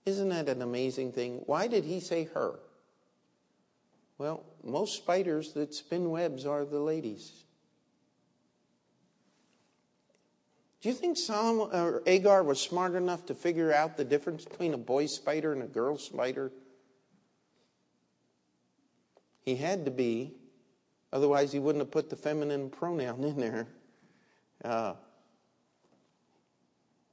Isn't 0.05 0.31
that 0.31 0.49
an 0.49 0.63
amazing 0.63 1.13
thing? 1.13 1.43
Why 1.47 1.69
did 1.69 1.85
he 1.85 2.01
say 2.01 2.25
her? 2.35 2.59
Well, 4.19 4.45
most 4.63 4.97
spiders 4.97 5.53
that 5.53 5.75
spin 5.75 6.11
webs 6.11 6.45
are 6.45 6.65
the 6.65 6.81
ladies. 6.81 7.45
Do 10.81 10.89
you 10.89 10.95
think 10.95 11.17
Solomon 11.17 11.69
or 11.73 12.03
Agur 12.07 12.43
was 12.43 12.61
smart 12.61 12.97
enough 12.97 13.25
to 13.27 13.35
figure 13.35 13.73
out 13.73 13.97
the 13.97 14.05
difference 14.05 14.45
between 14.45 14.75
a 14.75 14.79
boy 14.79 15.07
spider 15.07 15.53
and 15.53 15.63
a 15.63 15.67
girl 15.67 15.97
spider? 15.97 16.51
He 19.45 19.57
had 19.57 19.85
to 19.85 19.93
be, 19.93 20.35
otherwise 21.13 21.53
he 21.53 21.61
wouldn't 21.61 21.83
have 21.83 21.93
put 21.93 22.11
the 22.11 22.17
feminine 22.17 22.69
pronoun 22.69 23.23
in 23.23 23.37
there. 23.39 23.69
Uh, 24.65 24.95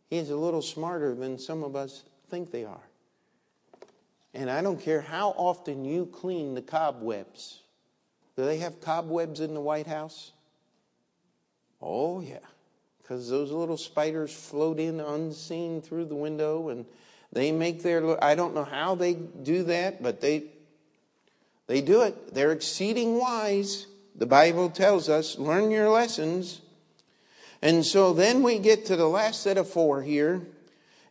he's 0.09 0.29
a 0.29 0.35
little 0.35 0.61
smarter 0.61 1.15
than 1.15 1.39
some 1.39 1.63
of 1.63 1.75
us 1.75 2.03
think 2.29 2.51
they 2.51 2.65
are. 2.65 2.83
And 4.33 4.49
I 4.49 4.61
don't 4.61 4.79
care 4.79 5.01
how 5.01 5.29
often 5.29 5.85
you 5.85 6.05
clean 6.05 6.53
the 6.53 6.61
cobwebs. 6.61 7.61
Do 8.35 8.45
they 8.45 8.57
have 8.59 8.79
cobwebs 8.79 9.39
in 9.39 9.53
the 9.53 9.61
White 9.61 9.87
House? 9.87 10.31
Oh, 11.81 12.21
yeah. 12.21 12.37
Because 13.01 13.29
those 13.29 13.51
little 13.51 13.77
spiders 13.77 14.33
float 14.33 14.79
in 14.79 14.99
unseen 14.99 15.81
through 15.81 16.05
the 16.05 16.15
window 16.15 16.69
and 16.69 16.85
they 17.31 17.51
make 17.51 17.81
their. 17.83 18.23
I 18.23 18.35
don't 18.35 18.53
know 18.53 18.63
how 18.63 18.95
they 18.95 19.13
do 19.15 19.63
that, 19.63 20.01
but 20.01 20.21
they, 20.21 20.45
they 21.67 21.81
do 21.81 22.03
it. 22.03 22.33
They're 22.33 22.51
exceeding 22.51 23.17
wise. 23.19 23.87
The 24.15 24.25
Bible 24.25 24.69
tells 24.69 25.09
us 25.09 25.37
learn 25.37 25.71
your 25.71 25.89
lessons. 25.89 26.61
And 27.61 27.85
so 27.85 28.13
then 28.13 28.41
we 28.41 28.59
get 28.59 28.85
to 28.85 28.95
the 28.95 29.07
last 29.07 29.41
set 29.41 29.57
of 29.57 29.69
four 29.69 30.01
here. 30.01 30.41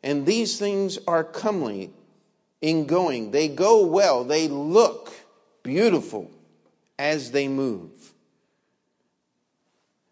And 0.02 0.24
these 0.24 0.58
things 0.58 0.98
are 1.06 1.24
comely 1.24 1.90
in 2.60 2.86
going. 2.86 3.30
They 3.30 3.48
go 3.48 3.84
well, 3.84 4.24
they 4.24 4.48
look 4.48 5.12
beautiful 5.62 6.30
as 6.98 7.30
they 7.30 7.48
move. 7.48 7.90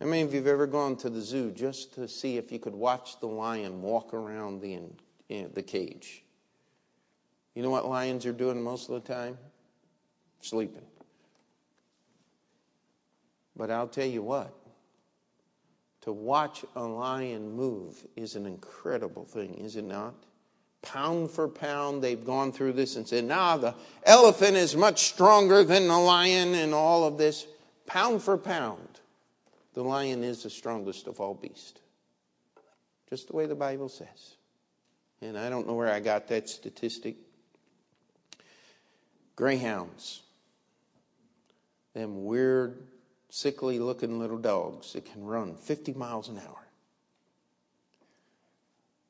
How 0.00 0.06
many 0.06 0.22
of 0.22 0.32
you 0.34 0.40
have 0.40 0.46
ever 0.46 0.66
gone 0.66 0.96
to 0.96 1.10
the 1.10 1.22
zoo 1.22 1.50
just 1.50 1.94
to 1.94 2.06
see 2.06 2.36
if 2.36 2.52
you 2.52 2.58
could 2.58 2.74
watch 2.74 3.18
the 3.20 3.26
lion 3.26 3.80
walk 3.80 4.12
around 4.12 4.60
the, 4.60 4.80
the 5.28 5.62
cage? 5.62 6.22
You 7.54 7.62
know 7.62 7.70
what 7.70 7.88
lions 7.88 8.26
are 8.26 8.32
doing 8.32 8.62
most 8.62 8.90
of 8.90 9.02
the 9.02 9.12
time? 9.12 9.38
Sleeping. 10.42 10.84
But 13.56 13.70
I'll 13.70 13.88
tell 13.88 14.06
you 14.06 14.22
what, 14.22 14.54
to 16.06 16.12
watch 16.12 16.64
a 16.74 16.82
lion 16.82 17.54
move 17.54 18.02
is 18.16 18.34
an 18.34 18.46
incredible 18.46 19.26
thing, 19.26 19.54
is 19.56 19.76
it 19.76 19.84
not? 19.84 20.14
pound 20.86 21.30
for 21.30 21.48
pound, 21.48 22.02
they've 22.02 22.24
gone 22.24 22.52
through 22.52 22.72
this 22.72 22.94
and 22.94 23.06
said, 23.06 23.24
now 23.24 23.56
the 23.56 23.74
elephant 24.04 24.56
is 24.56 24.76
much 24.76 25.08
stronger 25.08 25.64
than 25.64 25.88
the 25.88 25.98
lion 25.98 26.54
and 26.54 26.72
all 26.72 27.04
of 27.04 27.18
this. 27.18 27.46
Pound 27.86 28.22
for 28.22 28.38
pound, 28.38 29.00
the 29.74 29.82
lion 29.82 30.22
is 30.22 30.44
the 30.44 30.50
strongest 30.50 31.08
of 31.08 31.20
all 31.20 31.34
beasts. 31.34 31.80
Just 33.10 33.28
the 33.28 33.36
way 33.36 33.46
the 33.46 33.54
Bible 33.54 33.88
says. 33.88 34.36
And 35.20 35.36
I 35.36 35.50
don't 35.50 35.66
know 35.66 35.74
where 35.74 35.92
I 35.92 36.00
got 36.00 36.28
that 36.28 36.48
statistic. 36.48 37.16
Greyhounds, 39.34 40.22
them 41.94 42.24
weird, 42.24 42.86
sickly 43.28 43.78
looking 43.78 44.18
little 44.18 44.38
dogs 44.38 44.92
that 44.92 45.04
can 45.04 45.24
run 45.24 45.56
50 45.56 45.92
miles 45.94 46.28
an 46.28 46.38
hour. 46.38 46.66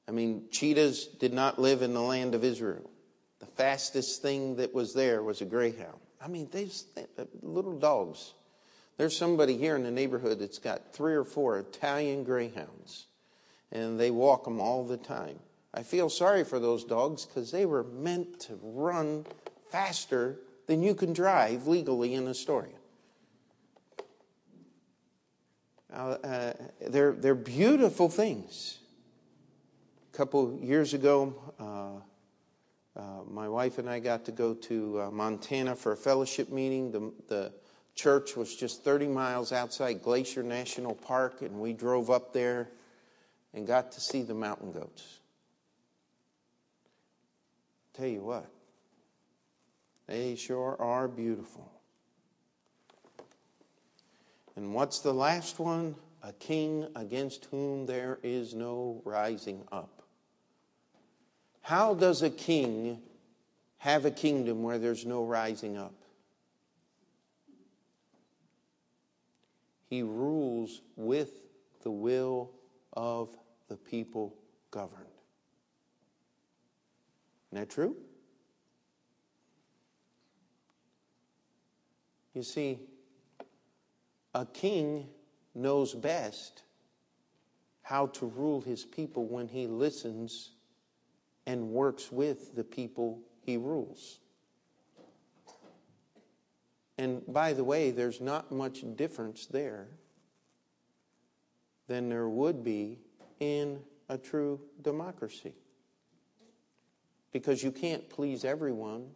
I 0.09 0.13
mean, 0.13 0.45
cheetahs 0.51 1.07
did 1.07 1.33
not 1.33 1.59
live 1.59 1.83
in 1.83 1.93
the 1.93 2.01
land 2.01 2.35
of 2.35 2.45
Israel. 2.45 2.91
The 3.41 3.47
fastest 3.47 4.23
thing 4.23 4.57
that 4.57 4.73
was 4.73 4.95
there 4.95 5.23
was 5.23 5.41
a 5.41 5.45
greyhound. 5.45 5.99
I 6.21 6.29
mean, 6.29 6.49
these 6.51 6.87
uh, 6.97 7.25
little 7.43 7.79
dogs. 7.79 8.33
There's 8.97 9.17
somebody 9.17 9.59
here 9.59 9.77
in 9.77 9.83
the 9.83 9.91
neighborhood 9.91 10.39
that's 10.39 10.59
got 10.59 10.95
three 10.95 11.15
or 11.15 11.25
four 11.25 11.59
Italian 11.59 12.25
greyhounds, 12.25 13.07
and 13.71 14.01
they 14.01 14.11
walk 14.11 14.45
them 14.45 14.61
all 14.61 14.85
the 14.85 14.97
time. 14.97 15.39
I 15.75 15.83
feel 15.83 16.09
sorry 16.09 16.45
for 16.45 16.59
those 16.59 16.85
dogs 16.85 17.27
because 17.27 17.51
they 17.51 17.67
were 17.67 17.85
meant 17.85 18.41
to 18.41 18.59
run 18.63 19.27
faster 19.71 20.39
than 20.67 20.83
you 20.83 20.95
can 20.95 21.13
drive 21.13 21.67
legally 21.67 22.15
in 22.15 22.27
Astoria. 22.27 22.73
Uh, 25.97 26.19
uh, 26.23 26.53
they're, 26.89 27.13
they're 27.13 27.35
beautiful 27.35 28.11
things 28.11 28.79
A 30.13 30.17
couple 30.17 30.59
years 30.61 30.93
ago, 30.93 31.35
uh, 31.59 33.01
uh, 33.01 33.23
my 33.27 33.49
wife 33.49 33.79
and 33.79 33.89
I 33.89 34.01
got 34.01 34.27
to 34.27 34.33
go 34.33 34.53
to 34.53 35.01
uh, 35.01 35.11
Montana 35.11 35.75
for 35.75 35.93
a 35.93 35.97
fellowship 35.97 36.51
meeting. 36.51 36.93
The, 36.93 37.13
the 37.29 37.53
church 37.95 38.37
was 38.37 38.55
just 38.55 38.85
30 38.85 39.07
miles 39.07 39.53
outside 39.53 40.03
Glacier 40.03 40.43
National 40.43 40.95
Park, 40.95 41.41
and 41.41 41.59
we 41.61 41.73
drove 41.73 42.11
up 42.11 42.35
there 42.35 42.69
and 43.55 43.67
got 43.67 43.93
to 43.93 44.01
see 44.01 44.23
the 44.23 44.35
mountain 44.35 44.73
goats. 44.73 45.21
Tell 47.95 48.07
you 48.07 48.23
what, 48.23 48.51
they 50.07 50.37
sure 50.37 50.77
are 50.79 51.09
beautiful. 51.09 51.76
And 54.57 54.73
what's 54.73 55.01
the 55.01 55.13
last 55.13 55.59
one? 55.59 55.95
A 56.23 56.33
king 56.33 56.89
against 56.97 57.45
whom 57.47 57.87
there 57.87 58.19
is 58.23 58.55
no 58.55 59.03
rising 59.05 59.63
up. 59.71 60.03
How 61.61 61.95
does 61.95 62.23
a 62.23 62.31
king 62.31 63.03
have 63.79 64.05
a 64.07 64.11
kingdom 64.11 64.63
where 64.63 64.79
there's 64.79 65.05
no 65.05 65.25
rising 65.25 65.77
up? 65.77 65.95
He 69.89 70.03
rules 70.03 70.81
with 70.97 71.31
the 71.83 71.91
will 71.91 72.51
of 72.93 73.37
the 73.69 73.77
people 73.77 74.35
governed. 74.71 75.07
Isn't 77.53 77.61
that 77.61 77.71
true? 77.71 77.97
You 82.35 82.43
see, 82.43 82.81
a 84.37 84.45
king 84.45 85.09
knows 85.55 85.95
best 85.95 86.63
how 87.81 88.09
to 88.09 88.27
rule 88.27 88.61
his 88.61 88.85
people 88.85 89.25
when 89.25 89.49
he 89.49 89.67
listens 89.67 90.51
and 91.47 91.71
works 91.71 92.13
with 92.13 92.55
the 92.55 92.63
people 92.63 93.19
he 93.41 93.57
rules. 93.57 94.19
And 96.99 97.23
by 97.27 97.55
the 97.55 97.65
way, 97.65 97.91
there's 97.91 98.21
not 98.21 98.53
much 98.53 98.85
difference 98.97 99.47
there 99.47 99.89
than 101.87 102.11
there 102.11 102.29
would 102.29 102.63
be 102.63 102.99
in 103.41 103.81
a 104.11 104.19
true 104.19 104.61
democracy. 104.83 105.55
Because 107.33 107.63
you 107.63 107.73
can't 107.73 108.07
please 108.11 108.45
everyone. 108.45 109.13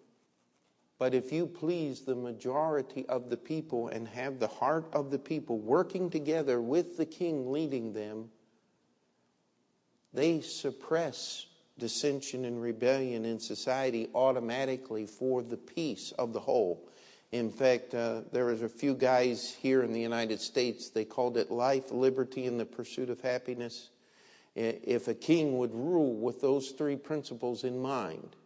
But 1.01 1.15
if 1.15 1.33
you 1.33 1.47
please 1.47 2.03
the 2.03 2.15
majority 2.15 3.07
of 3.09 3.31
the 3.31 3.37
people 3.39 3.89
and 3.89 4.07
have 4.09 4.39
the 4.39 4.47
heart 4.47 4.85
of 4.93 5.11
the 5.11 5.19
people 5.19 5.59
working 5.59 6.11
together 6.11 6.61
with 6.61 6.99
the 6.99 7.07
king 7.07 7.51
leading 7.51 7.95
them, 7.95 8.29
they 10.13 10.43
suppress 10.43 11.47
dissension 11.79 12.45
and 12.45 12.61
rebellion 12.61 13.25
in 13.25 13.41
society 13.41 14.11
automatically 14.15 15.07
for 15.07 15.43
the 15.43 15.57
peace 15.57 16.13
of 16.19 16.35
the 16.35 16.41
whole. 16.41 16.87
In 17.33 17.51
fact, 17.51 17.95
uh, 17.95 18.21
there 18.31 18.45
was 18.45 18.61
a 18.61 18.69
few 18.69 18.93
guys 18.93 19.57
here 19.59 19.83
in 19.83 19.95
the 19.95 20.01
United 20.03 20.39
States, 20.39 20.91
they 20.91 21.07
called 21.07 21.39
it 21.39 21.51
life, 21.51 21.91
liberty, 21.91 22.45
and 22.45 22.61
the 22.61 22.67
pursuit 22.67 23.09
of 23.09 23.23
happiness. 23.23 23.89
If 24.55 25.09
a 25.09 25.15
king 25.15 25.57
would 25.57 25.75
rule 25.75 26.13
with 26.13 26.43
those 26.43 26.73
three 26.73 26.97
principles 26.97 27.65
in 27.65 27.81
mind, 27.81 28.37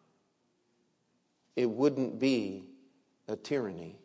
it 1.57 1.69
wouldn't 1.69 2.19
be 2.19 2.65
a 3.29 3.37
tyranny. 3.37 3.97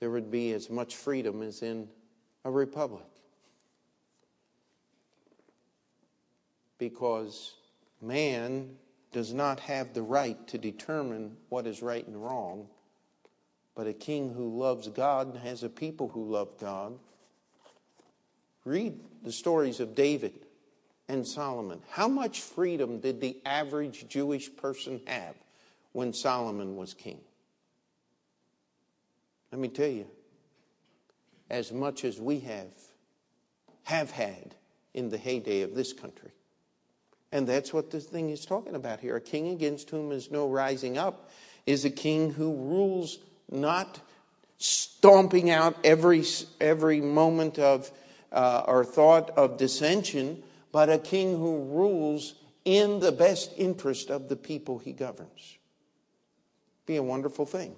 There 0.00 0.10
would 0.10 0.30
be 0.30 0.52
as 0.52 0.70
much 0.70 0.96
freedom 0.96 1.42
as 1.42 1.62
in 1.62 1.88
a 2.44 2.50
republic. 2.50 3.04
Because 6.78 7.54
man 8.00 8.76
does 9.12 9.34
not 9.34 9.60
have 9.60 9.92
the 9.92 10.02
right 10.02 10.46
to 10.48 10.56
determine 10.56 11.36
what 11.48 11.66
is 11.66 11.82
right 11.82 12.06
and 12.06 12.22
wrong 12.22 12.68
but 13.80 13.86
a 13.86 13.92
king 13.94 14.34
who 14.34 14.58
loves 14.58 14.88
God 14.88 15.40
has 15.42 15.62
a 15.62 15.68
people 15.70 16.08
who 16.08 16.24
love 16.24 16.58
God. 16.58 16.98
Read 18.66 19.00
the 19.22 19.32
stories 19.32 19.80
of 19.80 19.94
David 19.94 20.34
and 21.08 21.26
Solomon. 21.26 21.80
How 21.88 22.06
much 22.06 22.40
freedom 22.42 23.00
did 23.00 23.22
the 23.22 23.38
average 23.46 24.06
Jewish 24.06 24.54
person 24.54 25.00
have 25.06 25.34
when 25.92 26.12
Solomon 26.12 26.76
was 26.76 26.94
king? 26.94 27.20
Let 29.52 29.60
me 29.60 29.68
tell 29.68 29.88
you, 29.88 30.06
as 31.48 31.72
much 31.72 32.04
as 32.04 32.20
we 32.20 32.40
have, 32.40 32.72
have 33.84 34.10
had 34.10 34.54
in 34.94 35.08
the 35.08 35.18
heyday 35.18 35.62
of 35.62 35.74
this 35.74 35.92
country. 35.92 36.30
And 37.32 37.46
that's 37.46 37.72
what 37.72 37.90
this 37.90 38.04
thing 38.04 38.30
is 38.30 38.44
talking 38.44 38.74
about 38.74 39.00
here. 39.00 39.16
A 39.16 39.20
king 39.20 39.48
against 39.48 39.90
whom 39.90 40.12
is 40.12 40.30
no 40.30 40.48
rising 40.48 40.98
up 40.98 41.30
is 41.66 41.84
a 41.84 41.90
king 41.90 42.32
who 42.32 42.54
rules 42.54 43.18
not 43.50 44.00
stomping 44.58 45.50
out 45.50 45.76
every, 45.84 46.24
every 46.60 47.00
moment 47.00 47.58
of 47.58 47.90
uh, 48.32 48.64
or 48.66 48.84
thought 48.84 49.30
of 49.30 49.56
dissension, 49.56 50.42
but 50.72 50.88
a 50.88 50.98
king 50.98 51.36
who 51.36 51.64
rules 51.64 52.34
in 52.64 53.00
the 53.00 53.12
best 53.12 53.52
interest 53.56 54.10
of 54.10 54.28
the 54.28 54.36
people 54.36 54.78
he 54.78 54.92
governs. 54.92 55.58
Be 56.86 56.96
a 56.96 57.02
wonderful 57.02 57.46
thing. 57.46 57.76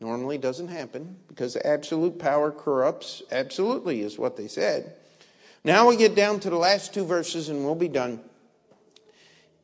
Normally 0.00 0.38
doesn't 0.38 0.68
happen 0.68 1.16
because 1.28 1.56
absolute 1.56 2.18
power 2.18 2.50
corrupts. 2.50 3.22
Absolutely 3.30 4.02
is 4.02 4.18
what 4.18 4.36
they 4.36 4.48
said. 4.48 4.94
Now 5.64 5.88
we 5.88 5.96
get 5.96 6.14
down 6.14 6.40
to 6.40 6.50
the 6.50 6.56
last 6.56 6.94
two 6.94 7.04
verses 7.04 7.48
and 7.48 7.64
we'll 7.64 7.74
be 7.74 7.88
done. 7.88 8.20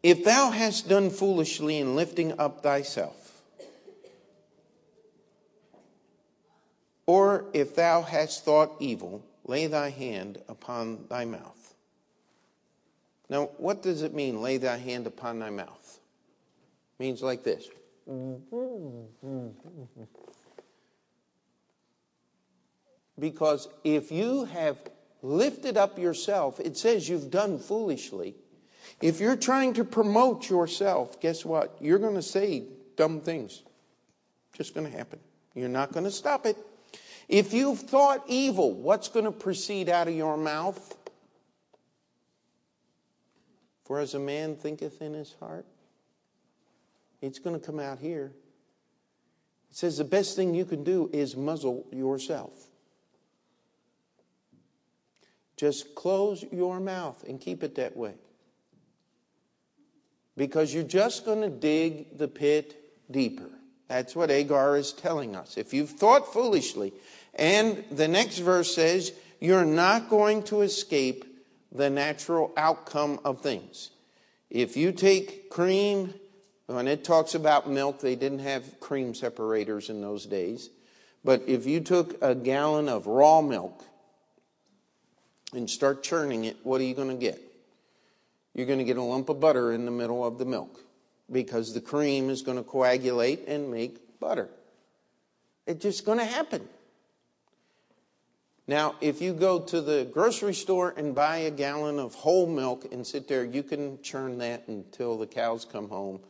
If 0.03 0.25
thou 0.25 0.51
hast 0.51 0.89
done 0.89 1.11
foolishly 1.11 1.79
in 1.79 1.95
lifting 1.95 2.39
up 2.39 2.63
thyself, 2.63 3.23
Or 7.07 7.47
if 7.53 7.75
thou 7.75 8.03
hast 8.03 8.45
thought 8.45 8.77
evil, 8.81 9.25
lay 9.45 9.67
thy 9.67 9.91
hand 9.91 10.41
upon 10.49 11.07
thy 11.09 11.25
mouth. 11.25 11.75
Now, 13.29 13.51
what 13.57 13.83
does 13.83 14.03
it 14.03 14.15
mean, 14.15 14.41
lay 14.41 14.59
thy 14.59 14.77
hand 14.77 15.07
upon 15.07 15.39
thy 15.39 15.51
mouth? 15.51 15.99
It 16.99 17.03
means 17.03 17.23
like 17.23 17.43
this. 17.43 17.69
Because 23.19 23.69
if 23.85 24.11
you 24.11 24.45
have 24.47 24.79
lifted 25.23 25.77
up 25.77 25.99
yourself, 25.99 26.59
it 26.61 26.77
says 26.77 27.09
you've 27.09 27.31
done 27.31 27.59
foolishly. 27.59 28.35
If 29.01 29.21
you're 29.21 29.37
trying 29.37 29.75
to 29.75 29.85
promote 29.85 30.49
yourself, 30.51 31.21
guess 31.21 31.45
what? 31.45 31.77
You're 31.81 31.99
going 31.99 32.15
to 32.15 32.23
say 32.23 32.65
dumb 32.97 33.21
things. 33.21 33.63
Just 34.57 34.75
going 34.75 34.91
to 34.91 34.97
happen. 34.97 35.19
You're 35.55 35.69
not 35.69 35.93
going 35.93 36.05
to 36.05 36.11
stop 36.11 36.47
it. 36.47 36.57
If 37.29 37.53
you've 37.53 37.81
thought 37.81 38.25
evil, 38.27 38.73
what's 38.73 39.09
going 39.09 39.25
to 39.25 39.33
proceed 39.33 39.89
out 39.89 40.09
of 40.09 40.15
your 40.15 40.37
mouth? 40.37 40.97
For 43.85 44.01
as 44.01 44.15
a 44.15 44.19
man 44.19 44.57
thinketh 44.57 45.01
in 45.03 45.15
his 45.15 45.35
heart, 45.41 45.67
it's 47.23 47.39
going 47.39 47.59
to 47.59 47.65
come 47.65 47.79
out 47.79 48.01
here. 48.01 48.33
It 49.71 49.77
says 49.77 49.97
the 49.97 50.05
best 50.05 50.37
thing 50.37 50.55
you 50.55 50.67
can 50.67 50.85
do 50.85 51.09
is 51.13 51.35
muzzle 51.35 51.87
yourself. 51.91 52.51
Just 55.57 55.95
close 55.95 56.45
your 56.53 56.81
mouth 56.81 57.25
and 57.27 57.41
keep 57.41 57.63
it 57.63 57.77
that 57.77 57.97
way. 57.97 58.15
Because 60.37 60.75
you're 60.75 60.83
just 60.83 61.25
going 61.25 61.41
to 61.41 61.49
dig 61.49 62.19
the 62.19 62.29
pit 62.29 62.77
deeper. 63.11 63.49
That's 63.89 64.17
what 64.17 64.31
Agur 64.31 64.77
is 64.77 64.93
telling 64.93 65.37
us. 65.37 65.57
If 65.57 65.73
you've 65.73 65.91
thought 65.91 66.33
foolishly, 66.33 66.93
and 67.35 67.85
the 67.91 68.09
next 68.09 68.39
verse 68.39 68.75
says, 68.75 69.13
you're 69.41 69.65
not 69.65 70.09
going 70.09 70.43
to 70.45 70.63
escape 70.63 71.25
the 71.71 71.91
natural 71.91 72.53
outcome 72.57 73.21
of 73.25 73.41
things. 73.41 73.91
If 74.51 74.77
you 74.77 74.93
take 74.93 75.49
cream, 75.51 76.15
when 76.75 76.89
it 76.89 77.05
talks 77.05 77.35
about 77.35 77.69
milk, 77.69 78.01
they 78.01 78.17
didn't 78.17 78.41
have 78.41 78.81
cream 78.81 79.15
separators 79.15 79.91
in 79.91 80.01
those 80.01 80.27
days. 80.27 80.71
But 81.25 81.43
if 81.47 81.67
you 81.67 81.81
took 81.81 82.23
a 82.23 82.35
gallon 82.35 82.89
of 82.89 83.07
raw 83.07 83.41
milk 83.41 83.85
and 85.53 85.69
start 85.69 86.03
churning 86.03 86.45
it, 86.45 86.57
what 86.63 86.81
are 86.81 86.85
you 86.85 86.95
going 86.95 87.09
to 87.09 87.15
get? 87.15 87.41
You're 88.55 88.67
going 88.67 88.79
to 88.79 88.85
get 88.85 88.97
a 88.97 89.03
lump 89.03 89.29
of 89.29 89.41
butter 89.41 89.73
in 89.73 89.85
the 89.85 89.91
middle 89.91 90.25
of 90.25 90.39
the 90.39 90.45
milk 90.45 90.81
because 91.31 91.73
the 91.73 91.81
cream 91.81 92.29
is 92.29 92.43
going 92.43 92.59
to 92.59 92.65
coagulate 92.65 93.49
and 93.49 93.71
make 93.71 94.21
butter. 94.21 94.49
It's 95.67 95.83
just 95.83 96.05
going 96.05 96.19
to 96.19 96.25
happen. 96.25 96.69
Now, 98.67 98.95
if 99.01 99.21
you 99.21 99.33
go 99.33 99.61
to 99.61 99.81
the 99.81 100.09
grocery 100.13 100.55
store 100.55 100.95
and 100.97 101.15
buy 101.15 101.39
a 101.39 101.51
gallon 101.51 101.99
of 101.99 102.15
whole 102.15 102.47
milk 102.47 102.93
and 102.93 103.07
sit 103.07 103.27
there, 103.27 103.45
you 103.45 103.63
can 103.63 104.01
churn 104.03 104.39
that 104.39 104.69
until 104.69 105.19
the 105.19 105.27
cows 105.27 105.65
come 105.65 105.89
home. 105.89 106.21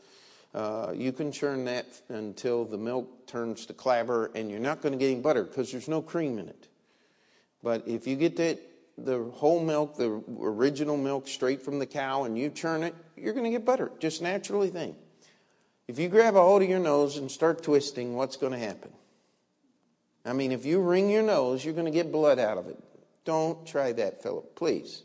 Uh, 0.54 0.92
you 0.94 1.12
can 1.12 1.32
churn 1.32 1.64
that 1.64 1.86
until 2.08 2.64
the 2.64 2.76
milk 2.76 3.26
turns 3.26 3.66
to 3.66 3.72
clabber, 3.72 4.30
and 4.34 4.50
you're 4.50 4.60
not 4.60 4.82
going 4.82 4.92
to 4.92 4.98
get 4.98 5.10
any 5.10 5.20
butter 5.20 5.44
because 5.44 5.72
there's 5.72 5.88
no 5.88 6.02
cream 6.02 6.38
in 6.38 6.48
it. 6.48 6.68
But 7.62 7.86
if 7.86 8.06
you 8.06 8.16
get 8.16 8.36
that 8.36 8.60
the 8.98 9.24
whole 9.24 9.60
milk, 9.60 9.96
the 9.96 10.22
original 10.40 10.96
milk, 10.96 11.26
straight 11.26 11.62
from 11.62 11.78
the 11.78 11.86
cow, 11.86 12.24
and 12.24 12.38
you 12.38 12.50
churn 12.50 12.82
it, 12.82 12.94
you're 13.16 13.32
going 13.32 13.44
to 13.44 13.50
get 13.50 13.64
butter, 13.64 13.90
just 13.98 14.20
naturally 14.20 14.68
thing. 14.68 14.94
If 15.88 15.98
you 15.98 16.08
grab 16.08 16.36
a 16.36 16.40
hold 16.40 16.62
of 16.62 16.68
your 16.68 16.78
nose 16.78 17.16
and 17.16 17.30
start 17.30 17.62
twisting, 17.62 18.14
what's 18.14 18.36
going 18.36 18.52
to 18.52 18.58
happen? 18.58 18.92
I 20.24 20.32
mean, 20.32 20.52
if 20.52 20.64
you 20.64 20.80
wring 20.80 21.10
your 21.10 21.22
nose, 21.22 21.64
you're 21.64 21.74
going 21.74 21.86
to 21.86 21.92
get 21.92 22.12
blood 22.12 22.38
out 22.38 22.58
of 22.58 22.68
it. 22.68 22.78
Don't 23.24 23.66
try 23.66 23.92
that, 23.92 24.22
Philip, 24.22 24.54
please. 24.54 25.02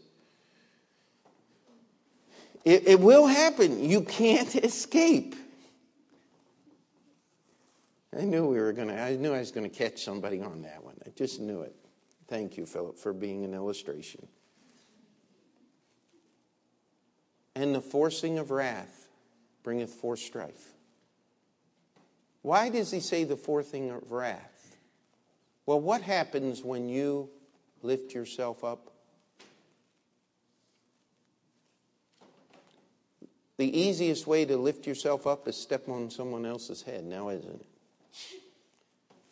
It, 2.68 2.86
it 2.86 3.00
will 3.00 3.28
happen. 3.28 3.82
You 3.82 4.02
can't 4.02 4.54
escape. 4.64 5.38
I 8.14 8.24
knew 8.26 8.46
we 8.46 8.60
were 8.60 8.74
going 8.74 8.90
to, 8.90 9.02
I 9.02 9.16
knew 9.16 9.34
I 9.34 9.40
was 9.40 9.52
going 9.52 9.70
to 9.70 9.74
catch 9.74 10.04
somebody 10.04 10.42
on 10.42 10.64
that 10.64 10.84
one. 10.84 10.96
I 11.06 11.12
just 11.12 11.40
knew 11.40 11.62
it. 11.62 11.74
Thank 12.28 12.58
you, 12.58 12.66
Philip, 12.66 12.98
for 12.98 13.14
being 13.14 13.46
an 13.46 13.54
illustration. 13.54 14.28
And 17.56 17.74
the 17.74 17.80
forcing 17.80 18.38
of 18.38 18.52
wrath 18.52 19.08
bringeth 19.64 19.94
forth 19.94 20.20
strife. 20.20 20.74
Why 22.42 22.68
does 22.68 22.92
he 22.92 23.00
say 23.00 23.24
the 23.24 23.38
forcing 23.38 23.92
of 23.92 24.12
wrath? 24.12 24.76
Well, 25.66 25.80
what 25.80 26.02
happens 26.02 26.66
when 26.66 26.90
you 26.90 27.30
lift 27.82 28.14
yourself 28.14 28.66
up? 28.66 28.92
The 33.58 33.80
easiest 33.80 34.28
way 34.28 34.46
to 34.46 34.56
lift 34.56 34.86
yourself 34.86 35.26
up 35.26 35.48
is 35.48 35.58
step 35.58 35.90
on 35.90 36.12
someone 36.12 36.46
else's 36.46 36.84
head, 36.84 37.04
now 37.04 37.30
isn't 37.30 37.50
it? 37.50 37.66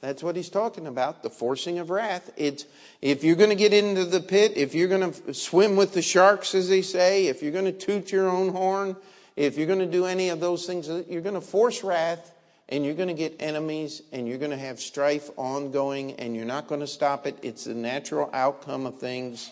That's 0.01 0.21
what 0.21 0.35
he's 0.35 0.49
talking 0.49 0.87
about, 0.87 1.23
the 1.23 1.29
forcing 1.29 1.79
of 1.79 1.89
wrath. 1.89 2.31
It's 2.35 2.65
if 3.01 3.23
you're 3.23 3.35
going 3.35 3.49
to 3.49 3.55
get 3.55 3.73
into 3.73 4.05
the 4.05 4.19
pit, 4.19 4.53
if 4.55 4.75
you're 4.75 4.87
going 4.87 5.11
to 5.11 5.33
swim 5.33 5.75
with 5.75 5.93
the 5.93 6.01
sharks, 6.01 6.53
as 6.53 6.69
they 6.69 6.81
say, 6.81 7.27
if 7.27 7.41
you're 7.41 7.51
going 7.51 7.65
to 7.65 7.71
toot 7.71 8.11
your 8.11 8.29
own 8.29 8.49
horn, 8.49 8.95
if 9.35 9.57
you're 9.57 9.67
going 9.67 9.79
to 9.79 9.85
do 9.85 10.05
any 10.05 10.29
of 10.29 10.39
those 10.39 10.65
things, 10.65 10.89
uh, 10.89 11.03
you're 11.09 11.21
going 11.21 11.35
to 11.35 11.41
force 11.41 11.83
wrath 11.83 12.31
and 12.69 12.85
you're 12.85 12.93
going 12.93 13.09
to 13.09 13.15
get 13.15 13.35
enemies 13.39 14.01
and 14.11 14.27
you're 14.27 14.37
going 14.37 14.51
to 14.51 14.57
have 14.57 14.79
strife 14.79 15.29
ongoing 15.37 16.13
and 16.13 16.35
you're 16.35 16.45
not 16.45 16.67
going 16.67 16.81
to 16.81 16.87
stop 16.87 17.27
it. 17.27 17.37
It's 17.41 17.65
the 17.65 17.73
natural 17.73 18.29
outcome 18.33 18.85
of 18.85 18.99
things. 18.99 19.51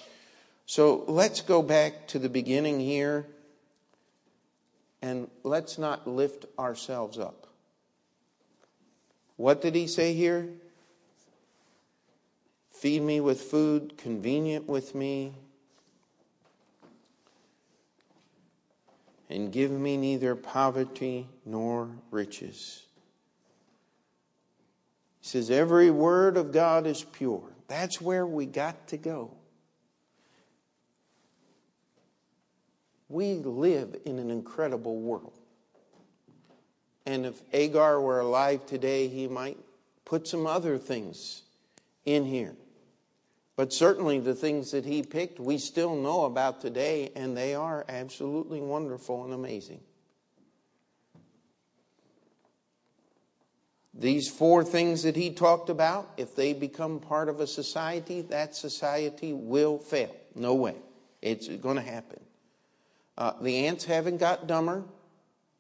So 0.66 1.04
let's 1.08 1.42
go 1.42 1.62
back 1.62 2.08
to 2.10 2.20
the 2.20 2.30
beginning 2.30 2.80
here 2.80 3.28
and 5.04 5.28
let's 5.44 5.78
not 5.78 6.08
lift 6.08 6.46
ourselves 6.58 7.20
up. 7.20 7.48
What 9.36 9.62
did 9.62 9.76
he 9.76 9.86
say 9.86 10.14
here? 10.14 10.48
Feed 12.72 13.02
me 13.02 13.20
with 13.20 13.42
food 13.42 13.98
convenient 13.98 14.66
with 14.66 14.96
me, 14.96 15.34
and 19.30 19.52
give 19.52 19.72
me 19.72 19.98
neither 19.98 20.36
poverty 20.36 21.28
nor 21.46 21.90
riches 22.10 22.84
He 25.20 25.28
says, 25.28 25.52
Every 25.52 25.92
word 25.92 26.38
of 26.38 26.54
God 26.54 26.88
is 26.88 27.04
pure. 27.04 27.44
That's 27.68 28.00
where 28.00 28.26
we 28.26 28.46
got 28.46 28.88
to 28.90 28.98
go. 28.98 29.32
We 33.14 33.36
live 33.36 33.96
in 34.06 34.18
an 34.18 34.32
incredible 34.32 35.00
world. 35.00 35.34
And 37.06 37.28
if 37.28 37.40
Agur 37.54 38.02
were 38.02 38.20
alive 38.20 38.66
today, 38.66 39.08
he 39.08 39.28
might 39.28 39.60
put 40.04 40.28
some 40.28 40.48
other 40.48 40.80
things 40.80 41.44
in 42.06 42.26
here. 42.26 42.56
But 43.56 43.72
certainly 43.72 44.20
the 44.20 44.34
things 44.34 44.72
that 44.72 44.84
he 44.84 45.04
picked, 45.04 45.40
we 45.40 45.60
still 45.60 45.96
know 45.96 46.26
about 46.26 46.60
today, 46.60 47.12
and 47.16 47.38
they 47.38 47.54
are 47.54 47.86
absolutely 47.88 48.62
wonderful 48.62 49.24
and 49.26 49.34
amazing. 49.34 49.82
These 53.94 54.28
four 54.28 54.64
things 54.64 55.04
that 55.04 55.16
he 55.16 55.30
talked 55.30 55.70
about, 55.70 56.10
if 56.18 56.36
they 56.36 56.54
become 56.54 57.00
part 57.00 57.30
of 57.30 57.40
a 57.42 57.46
society, 57.46 58.22
that 58.22 58.56
society 58.56 59.34
will 59.34 59.78
fail. 59.78 60.16
No 60.34 60.56
way. 60.56 60.78
It's 61.22 61.48
going 61.48 61.76
to 61.76 61.84
happen. 61.84 62.20
Uh, 63.18 63.34
the 63.42 63.68
ants 63.68 63.86
haven't 63.86 64.18
got 64.18 64.48
dumber. 64.48 64.84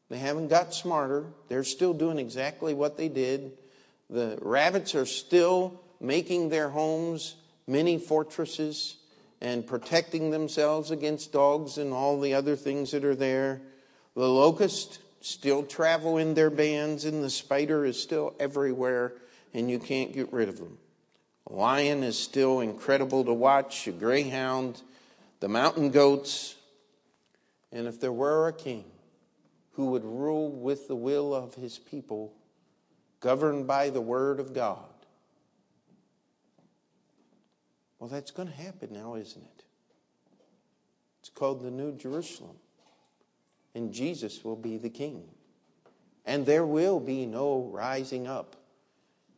They 0.09 0.17
haven't 0.17 0.47
got 0.47 0.73
smarter. 0.73 1.25
They're 1.47 1.63
still 1.63 1.93
doing 1.93 2.19
exactly 2.19 2.73
what 2.73 2.97
they 2.97 3.09
did. 3.09 3.57
The 4.09 4.37
rabbits 4.41 4.95
are 4.95 5.05
still 5.05 5.79
making 5.99 6.49
their 6.49 6.69
homes 6.69 7.35
many 7.67 7.97
fortresses 7.97 8.97
and 9.41 9.65
protecting 9.65 10.31
themselves 10.31 10.91
against 10.91 11.31
dogs 11.31 11.77
and 11.77 11.93
all 11.93 12.19
the 12.19 12.33
other 12.33 12.55
things 12.55 12.91
that 12.91 13.03
are 13.03 13.15
there. 13.15 13.61
The 14.15 14.27
locusts 14.27 14.99
still 15.21 15.63
travel 15.63 16.17
in 16.17 16.33
their 16.33 16.49
bands, 16.49 17.05
and 17.05 17.23
the 17.23 17.29
spider 17.29 17.85
is 17.85 18.01
still 18.01 18.35
everywhere, 18.39 19.13
and 19.53 19.69
you 19.69 19.79
can't 19.79 20.13
get 20.13 20.31
rid 20.31 20.49
of 20.49 20.57
them. 20.57 20.77
A 21.49 21.53
lion 21.53 22.03
is 22.03 22.17
still 22.17 22.59
incredible 22.59 23.25
to 23.25 23.33
watch, 23.33 23.87
a 23.87 23.91
greyhound, 23.91 24.81
the 25.39 25.49
mountain 25.49 25.91
goats. 25.91 26.55
And 27.73 27.87
if 27.87 27.99
there 27.99 28.13
were 28.13 28.47
a 28.47 28.53
king 28.53 28.85
who 29.71 29.87
would 29.87 30.05
rule 30.05 30.51
with 30.51 30.87
the 30.87 30.95
will 30.95 31.33
of 31.33 31.55
his 31.55 31.79
people, 31.79 32.31
governed 33.19 33.65
by 33.65 33.89
the 33.89 33.99
word 33.99 34.39
of 34.39 34.53
God, 34.53 34.85
well, 37.99 38.09
that's 38.09 38.29
going 38.29 38.47
to 38.47 38.53
happen 38.53 38.89
now, 38.93 39.15
isn't 39.15 39.41
it? 39.41 39.63
It's 41.19 41.29
called 41.29 41.63
the 41.63 41.71
New 41.71 41.95
Jerusalem. 41.95 42.57
And 43.73 43.91
Jesus 43.91 44.43
will 44.43 44.55
be 44.55 44.77
the 44.77 44.89
king. 44.89 45.23
And 46.25 46.45
there 46.45 46.65
will 46.65 46.99
be 46.99 47.25
no 47.25 47.69
rising 47.71 48.27
up. 48.27 48.55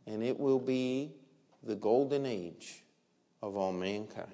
And 0.05 0.21
it 0.21 0.37
will 0.37 0.59
be 0.59 1.13
the 1.63 1.75
golden 1.75 2.25
age 2.25 2.83
of 3.41 3.55
all 3.55 3.71
mankind. 3.71 4.27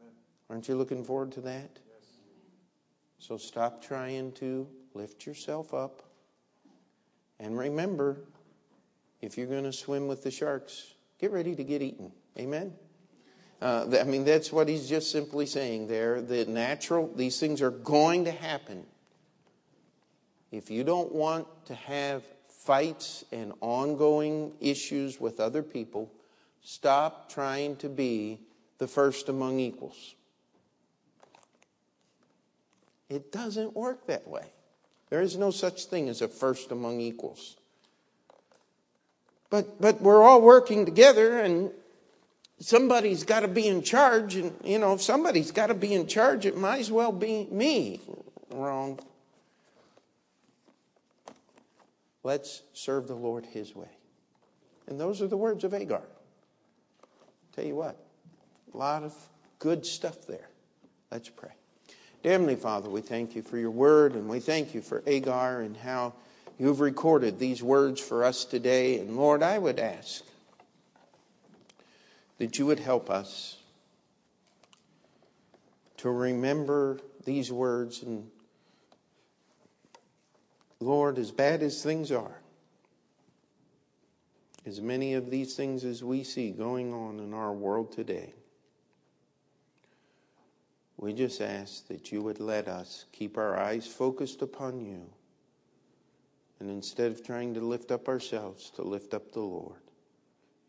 Amen. 0.00 0.14
Aren't 0.48 0.68
you 0.68 0.76
looking 0.76 1.04
forward 1.04 1.32
to 1.32 1.42
that? 1.42 1.78
So 3.26 3.38
stop 3.38 3.82
trying 3.82 4.32
to 4.32 4.68
lift 4.92 5.24
yourself 5.24 5.72
up. 5.72 6.02
And 7.40 7.56
remember, 7.56 8.18
if 9.22 9.38
you're 9.38 9.46
going 9.46 9.64
to 9.64 9.72
swim 9.72 10.06
with 10.06 10.22
the 10.22 10.30
sharks, 10.30 10.92
get 11.18 11.32
ready 11.32 11.54
to 11.54 11.64
get 11.64 11.80
eaten. 11.80 12.12
Amen? 12.38 12.74
Uh, 13.62 13.86
I 13.98 14.04
mean, 14.04 14.26
that's 14.26 14.52
what 14.52 14.68
he's 14.68 14.86
just 14.86 15.10
simply 15.10 15.46
saying 15.46 15.86
there. 15.86 16.20
The 16.20 16.44
natural, 16.44 17.10
these 17.16 17.40
things 17.40 17.62
are 17.62 17.70
going 17.70 18.26
to 18.26 18.30
happen. 18.30 18.84
If 20.52 20.70
you 20.70 20.84
don't 20.84 21.10
want 21.10 21.46
to 21.64 21.74
have 21.74 22.24
fights 22.46 23.24
and 23.32 23.54
ongoing 23.62 24.52
issues 24.60 25.18
with 25.18 25.40
other 25.40 25.62
people, 25.62 26.12
stop 26.60 27.32
trying 27.32 27.76
to 27.76 27.88
be 27.88 28.40
the 28.76 28.86
first 28.86 29.30
among 29.30 29.60
equals. 29.60 30.14
It 33.14 33.30
doesn't 33.30 33.76
work 33.76 34.08
that 34.08 34.26
way. 34.26 34.42
There 35.08 35.22
is 35.22 35.36
no 35.36 35.52
such 35.52 35.84
thing 35.84 36.08
as 36.08 36.20
a 36.20 36.26
first 36.26 36.72
among 36.72 37.00
equals. 37.00 37.56
But, 39.50 39.80
but 39.80 40.00
we're 40.00 40.24
all 40.24 40.42
working 40.42 40.84
together, 40.84 41.38
and 41.38 41.70
somebody's 42.58 43.22
got 43.22 43.40
to 43.40 43.48
be 43.48 43.68
in 43.68 43.82
charge. 43.82 44.34
And, 44.34 44.52
you 44.64 44.80
know, 44.80 44.94
if 44.94 45.02
somebody's 45.02 45.52
got 45.52 45.68
to 45.68 45.74
be 45.74 45.94
in 45.94 46.08
charge, 46.08 46.44
it 46.44 46.56
might 46.56 46.80
as 46.80 46.90
well 46.90 47.12
be 47.12 47.46
me. 47.52 48.00
Wrong. 48.50 48.98
Let's 52.24 52.62
serve 52.72 53.06
the 53.06 53.14
Lord 53.14 53.46
His 53.46 53.76
way. 53.76 53.90
And 54.88 54.98
those 54.98 55.22
are 55.22 55.28
the 55.28 55.36
words 55.36 55.62
of 55.62 55.72
Agur. 55.72 56.02
Tell 57.52 57.64
you 57.64 57.76
what, 57.76 57.96
a 58.72 58.76
lot 58.76 59.04
of 59.04 59.14
good 59.60 59.86
stuff 59.86 60.26
there. 60.26 60.48
Let's 61.12 61.28
pray. 61.28 61.52
Heavenly 62.24 62.56
Father, 62.56 62.88
we 62.88 63.02
thank 63.02 63.36
you 63.36 63.42
for 63.42 63.58
your 63.58 63.70
word, 63.70 64.14
and 64.14 64.30
we 64.30 64.40
thank 64.40 64.72
you 64.72 64.80
for 64.80 65.02
Agur 65.06 65.60
and 65.60 65.76
how 65.76 66.14
you've 66.58 66.80
recorded 66.80 67.38
these 67.38 67.62
words 67.62 68.00
for 68.00 68.24
us 68.24 68.46
today. 68.46 68.98
And 68.98 69.14
Lord, 69.14 69.42
I 69.42 69.58
would 69.58 69.78
ask 69.78 70.24
that 72.38 72.58
you 72.58 72.64
would 72.64 72.78
help 72.78 73.10
us 73.10 73.58
to 75.98 76.10
remember 76.10 76.98
these 77.26 77.52
words. 77.52 78.02
And 78.02 78.30
Lord, 80.80 81.18
as 81.18 81.30
bad 81.30 81.62
as 81.62 81.82
things 81.82 82.10
are, 82.10 82.40
as 84.64 84.80
many 84.80 85.12
of 85.12 85.30
these 85.30 85.56
things 85.56 85.84
as 85.84 86.02
we 86.02 86.24
see 86.24 86.52
going 86.52 86.94
on 86.94 87.20
in 87.20 87.34
our 87.34 87.52
world 87.52 87.92
today, 87.92 88.32
we 90.96 91.12
just 91.12 91.40
ask 91.40 91.88
that 91.88 92.12
you 92.12 92.22
would 92.22 92.40
let 92.40 92.68
us 92.68 93.06
keep 93.12 93.36
our 93.36 93.58
eyes 93.58 93.86
focused 93.86 94.42
upon 94.42 94.80
you. 94.80 95.10
And 96.60 96.70
instead 96.70 97.10
of 97.10 97.24
trying 97.24 97.54
to 97.54 97.60
lift 97.60 97.90
up 97.90 98.08
ourselves, 98.08 98.70
to 98.76 98.82
lift 98.82 99.12
up 99.12 99.32
the 99.32 99.40
Lord. 99.40 99.80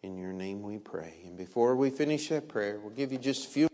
In 0.04 0.18
your 0.18 0.34
name 0.34 0.62
we 0.62 0.78
pray. 0.78 1.16
And 1.26 1.38
before 1.38 1.76
we 1.76 1.90
finish 1.90 2.30
that 2.30 2.48
prayer, 2.48 2.80
we'll 2.80 2.94
give 2.94 3.12
you 3.12 3.18
just 3.18 3.48
a 3.48 3.50
few 3.50 3.68